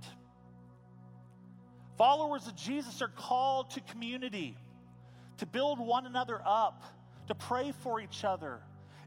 Followers 1.98 2.48
of 2.48 2.56
Jesus 2.56 3.02
are 3.02 3.12
called 3.14 3.72
to 3.72 3.82
community, 3.82 4.56
to 5.40 5.46
build 5.46 5.78
one 5.78 6.06
another 6.06 6.42
up, 6.46 6.86
to 7.28 7.36
pray 7.36 7.72
for 7.84 8.00
each 8.00 8.24
other, 8.24 8.60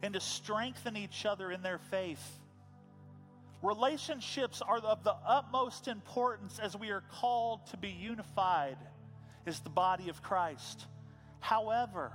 and 0.03 0.15
to 0.15 0.21
strengthen 0.21 0.97
each 0.97 1.27
other 1.27 1.51
in 1.51 1.63
their 1.63 1.79
faith. 1.79 2.39
Relationships 3.63 4.63
are 4.63 4.79
of 4.79 5.05
the 5.05 5.15
utmost 5.27 5.87
importance 5.87 6.59
as 6.59 6.75
we 6.77 6.91
are 6.91 7.03
called 7.13 7.67
to 7.67 7.77
be 7.77 7.91
unified 7.91 8.79
as 9.47 9.61
the 9.61 9.69
body 9.69 10.09
of 10.09 10.23
Christ. 10.23 10.87
However, 11.41 12.13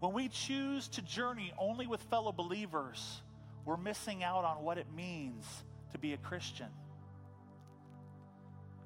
when 0.00 0.12
we 0.12 0.28
choose 0.28 0.88
to 0.88 1.02
journey 1.02 1.52
only 1.58 1.86
with 1.86 2.02
fellow 2.04 2.32
believers, 2.32 3.22
we're 3.64 3.76
missing 3.76 4.24
out 4.24 4.44
on 4.44 4.64
what 4.64 4.78
it 4.78 4.86
means 4.96 5.44
to 5.92 5.98
be 5.98 6.12
a 6.12 6.16
Christian. 6.16 6.68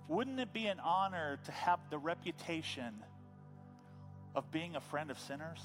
Wouldn't 0.09 0.41
it 0.41 0.53
be 0.53 0.67
an 0.67 0.81
honor 0.81 1.39
to 1.45 1.53
have 1.53 1.79
the 1.89 1.99
reputation 1.99 2.95
of 4.35 4.51
being 4.51 4.77
a 4.77 4.81
friend 4.81 5.11
of 5.11 5.19
sinners? 5.19 5.61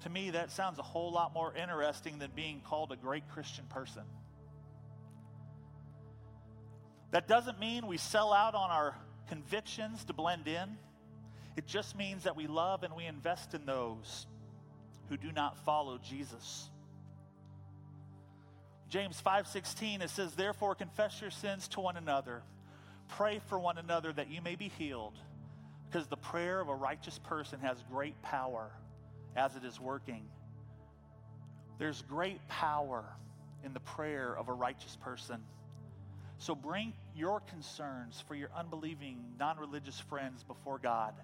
To 0.00 0.10
me, 0.10 0.30
that 0.30 0.50
sounds 0.50 0.78
a 0.78 0.82
whole 0.82 1.12
lot 1.12 1.32
more 1.32 1.54
interesting 1.54 2.18
than 2.18 2.30
being 2.34 2.60
called 2.60 2.90
a 2.92 2.96
great 2.96 3.28
Christian 3.28 3.64
person. 3.66 4.02
That 7.12 7.28
doesn't 7.28 7.60
mean 7.60 7.86
we 7.86 7.98
sell 7.98 8.32
out 8.32 8.54
on 8.54 8.70
our 8.70 8.96
convictions 9.28 10.04
to 10.06 10.12
blend 10.12 10.48
in. 10.48 10.76
It 11.56 11.66
just 11.66 11.96
means 11.96 12.24
that 12.24 12.36
we 12.36 12.46
love 12.46 12.82
and 12.82 12.96
we 12.96 13.04
invest 13.04 13.54
in 13.54 13.66
those 13.66 14.26
who 15.08 15.16
do 15.16 15.30
not 15.30 15.58
follow 15.64 15.98
Jesus. 15.98 16.70
James 18.88 19.20
5:16 19.20 20.02
it 20.02 20.10
says 20.10 20.34
therefore 20.34 20.74
confess 20.74 21.20
your 21.20 21.30
sins 21.30 21.66
to 21.68 21.80
one 21.80 21.96
another 21.96 22.42
pray 23.08 23.40
for 23.48 23.58
one 23.58 23.78
another 23.78 24.12
that 24.12 24.28
you 24.28 24.42
may 24.42 24.54
be 24.54 24.68
healed 24.68 25.18
because 25.92 26.06
the 26.06 26.16
prayer 26.16 26.60
of 26.60 26.68
a 26.68 26.74
righteous 26.74 27.18
person 27.18 27.60
has 27.60 27.76
great 27.90 28.20
power 28.22 28.70
as 29.36 29.54
it 29.56 29.64
is 29.64 29.78
working 29.78 30.24
there's 31.78 32.02
great 32.02 32.40
power 32.48 33.04
in 33.64 33.72
the 33.74 33.80
prayer 33.80 34.34
of 34.36 34.48
a 34.48 34.52
righteous 34.52 34.96
person 34.96 35.40
so 36.38 36.54
bring 36.54 36.92
your 37.14 37.40
concerns 37.40 38.22
for 38.26 38.34
your 38.34 38.48
unbelieving 38.56 39.18
non-religious 39.38 40.00
friends 40.00 40.42
before 40.42 40.78
God 40.78 41.14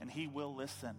and 0.00 0.10
he 0.10 0.26
will 0.26 0.54
listen. 0.54 0.94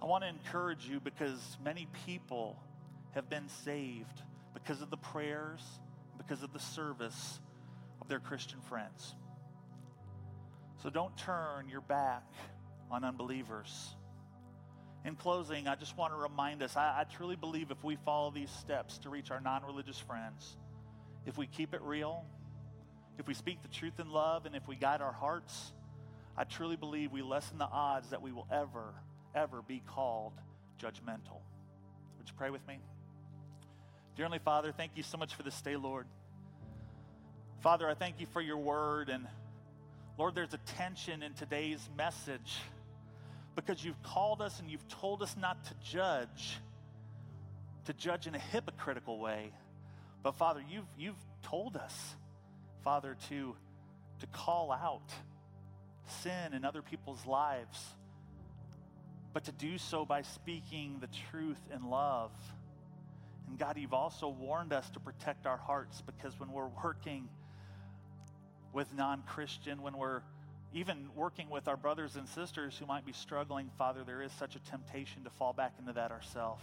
I 0.00 0.04
want 0.04 0.24
to 0.24 0.28
encourage 0.28 0.86
you 0.86 1.00
because 1.00 1.56
many 1.64 1.88
people 2.06 2.56
have 3.12 3.28
been 3.30 3.48
saved 3.64 4.22
because 4.54 4.82
of 4.82 4.90
the 4.90 4.96
prayers, 4.96 5.62
because 6.18 6.42
of 6.42 6.52
the 6.52 6.60
service 6.60 7.40
of 8.00 8.08
their 8.08 8.20
Christian 8.20 8.60
friends. 8.68 9.14
So 10.82 10.90
don't 10.90 11.16
turn 11.16 11.68
your 11.68 11.80
back 11.80 12.24
on 12.90 13.04
unbelievers. 13.04 13.94
In 15.04 15.14
closing, 15.14 15.68
I 15.68 15.76
just 15.76 15.96
want 15.96 16.12
to 16.12 16.18
remind 16.18 16.62
us 16.62 16.76
I, 16.76 17.00
I 17.00 17.04
truly 17.04 17.36
believe 17.36 17.70
if 17.70 17.82
we 17.84 17.96
follow 18.04 18.30
these 18.30 18.50
steps 18.50 18.98
to 18.98 19.10
reach 19.10 19.30
our 19.30 19.40
non 19.40 19.64
religious 19.64 19.98
friends, 19.98 20.56
if 21.24 21.38
we 21.38 21.46
keep 21.46 21.74
it 21.74 21.82
real, 21.82 22.24
if 23.18 23.26
we 23.26 23.34
speak 23.34 23.62
the 23.62 23.68
truth 23.68 23.98
in 23.98 24.10
love, 24.10 24.46
and 24.46 24.54
if 24.54 24.66
we 24.68 24.76
guide 24.76 25.00
our 25.00 25.12
hearts, 25.12 25.72
I 26.36 26.44
truly 26.44 26.76
believe 26.76 27.12
we 27.12 27.22
lessen 27.22 27.58
the 27.58 27.68
odds 27.68 28.10
that 28.10 28.20
we 28.20 28.32
will 28.32 28.46
ever, 28.52 28.92
ever 29.34 29.62
be 29.62 29.82
called 29.86 30.32
judgmental. 30.82 31.40
Would 32.18 32.28
you 32.28 32.34
pray 32.36 32.50
with 32.50 32.66
me? 32.66 32.78
Dear 34.16 34.24
Heavenly 34.24 34.40
Father, 34.44 34.72
thank 34.72 34.92
you 34.96 35.02
so 35.02 35.16
much 35.16 35.34
for 35.34 35.42
this 35.42 35.60
day, 35.62 35.76
Lord. 35.76 36.06
Father, 37.62 37.88
I 37.88 37.94
thank 37.94 38.20
you 38.20 38.26
for 38.32 38.40
your 38.40 38.58
word. 38.58 39.08
And 39.08 39.26
Lord, 40.18 40.34
there's 40.34 40.54
a 40.54 40.60
tension 40.78 41.22
in 41.22 41.34
today's 41.34 41.86
message 41.96 42.58
because 43.54 43.84
you've 43.84 44.02
called 44.02 44.40
us 44.40 44.58
and 44.60 44.70
you've 44.70 44.88
told 44.88 45.22
us 45.22 45.36
not 45.38 45.62
to 45.64 45.74
judge, 45.84 46.58
to 47.84 47.92
judge 47.92 48.26
in 48.26 48.34
a 48.34 48.38
hypocritical 48.38 49.18
way. 49.18 49.52
But 50.22 50.36
Father, 50.36 50.62
you've, 50.70 50.86
you've 50.98 51.22
told 51.42 51.76
us, 51.76 52.14
Father, 52.82 53.16
to, 53.28 53.54
to 54.20 54.26
call 54.28 54.72
out 54.72 55.12
sin 56.22 56.54
in 56.54 56.64
other 56.64 56.80
people's 56.80 57.26
lives, 57.26 57.78
but 59.34 59.44
to 59.44 59.52
do 59.52 59.76
so 59.76 60.06
by 60.06 60.22
speaking 60.22 60.96
the 61.02 61.08
truth 61.30 61.60
in 61.74 61.90
love. 61.90 62.30
And 63.48 63.58
God, 63.58 63.76
you've 63.76 63.92
also 63.92 64.28
warned 64.28 64.72
us 64.72 64.88
to 64.90 65.00
protect 65.00 65.46
our 65.46 65.58
hearts 65.58 66.02
because 66.06 66.40
when 66.40 66.50
we're 66.52 66.70
working 66.82 67.28
with 68.76 68.94
non 68.94 69.22
Christian, 69.22 69.80
when 69.80 69.96
we're 69.96 70.20
even 70.74 71.08
working 71.16 71.48
with 71.48 71.66
our 71.66 71.78
brothers 71.78 72.14
and 72.14 72.28
sisters 72.28 72.76
who 72.78 72.84
might 72.84 73.06
be 73.06 73.12
struggling, 73.12 73.70
Father, 73.78 74.04
there 74.04 74.20
is 74.20 74.30
such 74.32 74.54
a 74.54 74.58
temptation 74.60 75.24
to 75.24 75.30
fall 75.30 75.54
back 75.54 75.72
into 75.78 75.94
that 75.94 76.12
ourselves. 76.12 76.62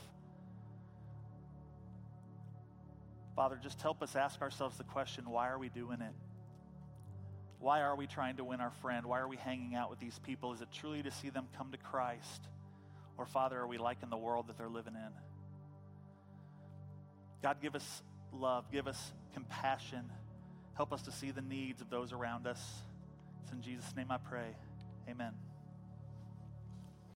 Father, 3.35 3.59
just 3.61 3.81
help 3.81 4.03
us 4.03 4.15
ask 4.15 4.39
ourselves 4.41 4.77
the 4.77 4.83
question 4.83 5.27
why 5.27 5.49
are 5.49 5.57
we 5.57 5.69
doing 5.69 6.01
it? 6.01 6.13
Why 7.59 7.81
are 7.81 7.95
we 7.95 8.05
trying 8.05 8.37
to 8.37 8.43
win 8.43 8.61
our 8.61 8.73
friend? 8.81 9.07
Why 9.07 9.19
are 9.19 9.27
we 9.27 9.37
hanging 9.37 9.73
out 9.73 9.89
with 9.89 9.99
these 9.99 10.19
people? 10.19 10.53
Is 10.53 10.61
it 10.61 10.67
truly 10.71 11.01
to 11.01 11.11
see 11.11 11.31
them 11.31 11.47
come 11.57 11.71
to 11.71 11.77
Christ? 11.77 12.47
Or, 13.17 13.25
Father, 13.25 13.57
are 13.57 13.67
we 13.67 13.79
liking 13.79 14.09
the 14.11 14.17
world 14.17 14.47
that 14.49 14.57
they're 14.57 14.69
living 14.69 14.93
in? 14.93 15.11
God, 17.41 17.57
give 17.59 17.73
us 17.73 18.03
love, 18.31 18.65
give 18.71 18.87
us 18.87 19.13
compassion. 19.33 20.11
Help 20.75 20.91
us 20.91 21.01
to 21.03 21.11
see 21.11 21.31
the 21.31 21.41
needs 21.41 21.81
of 21.81 21.89
those 21.89 22.11
around 22.11 22.47
us. 22.47 22.61
It's 23.43 23.51
in 23.51 23.61
Jesus' 23.61 23.95
name 23.95 24.07
I 24.09 24.17
pray. 24.17 24.55
Amen. 25.09 25.33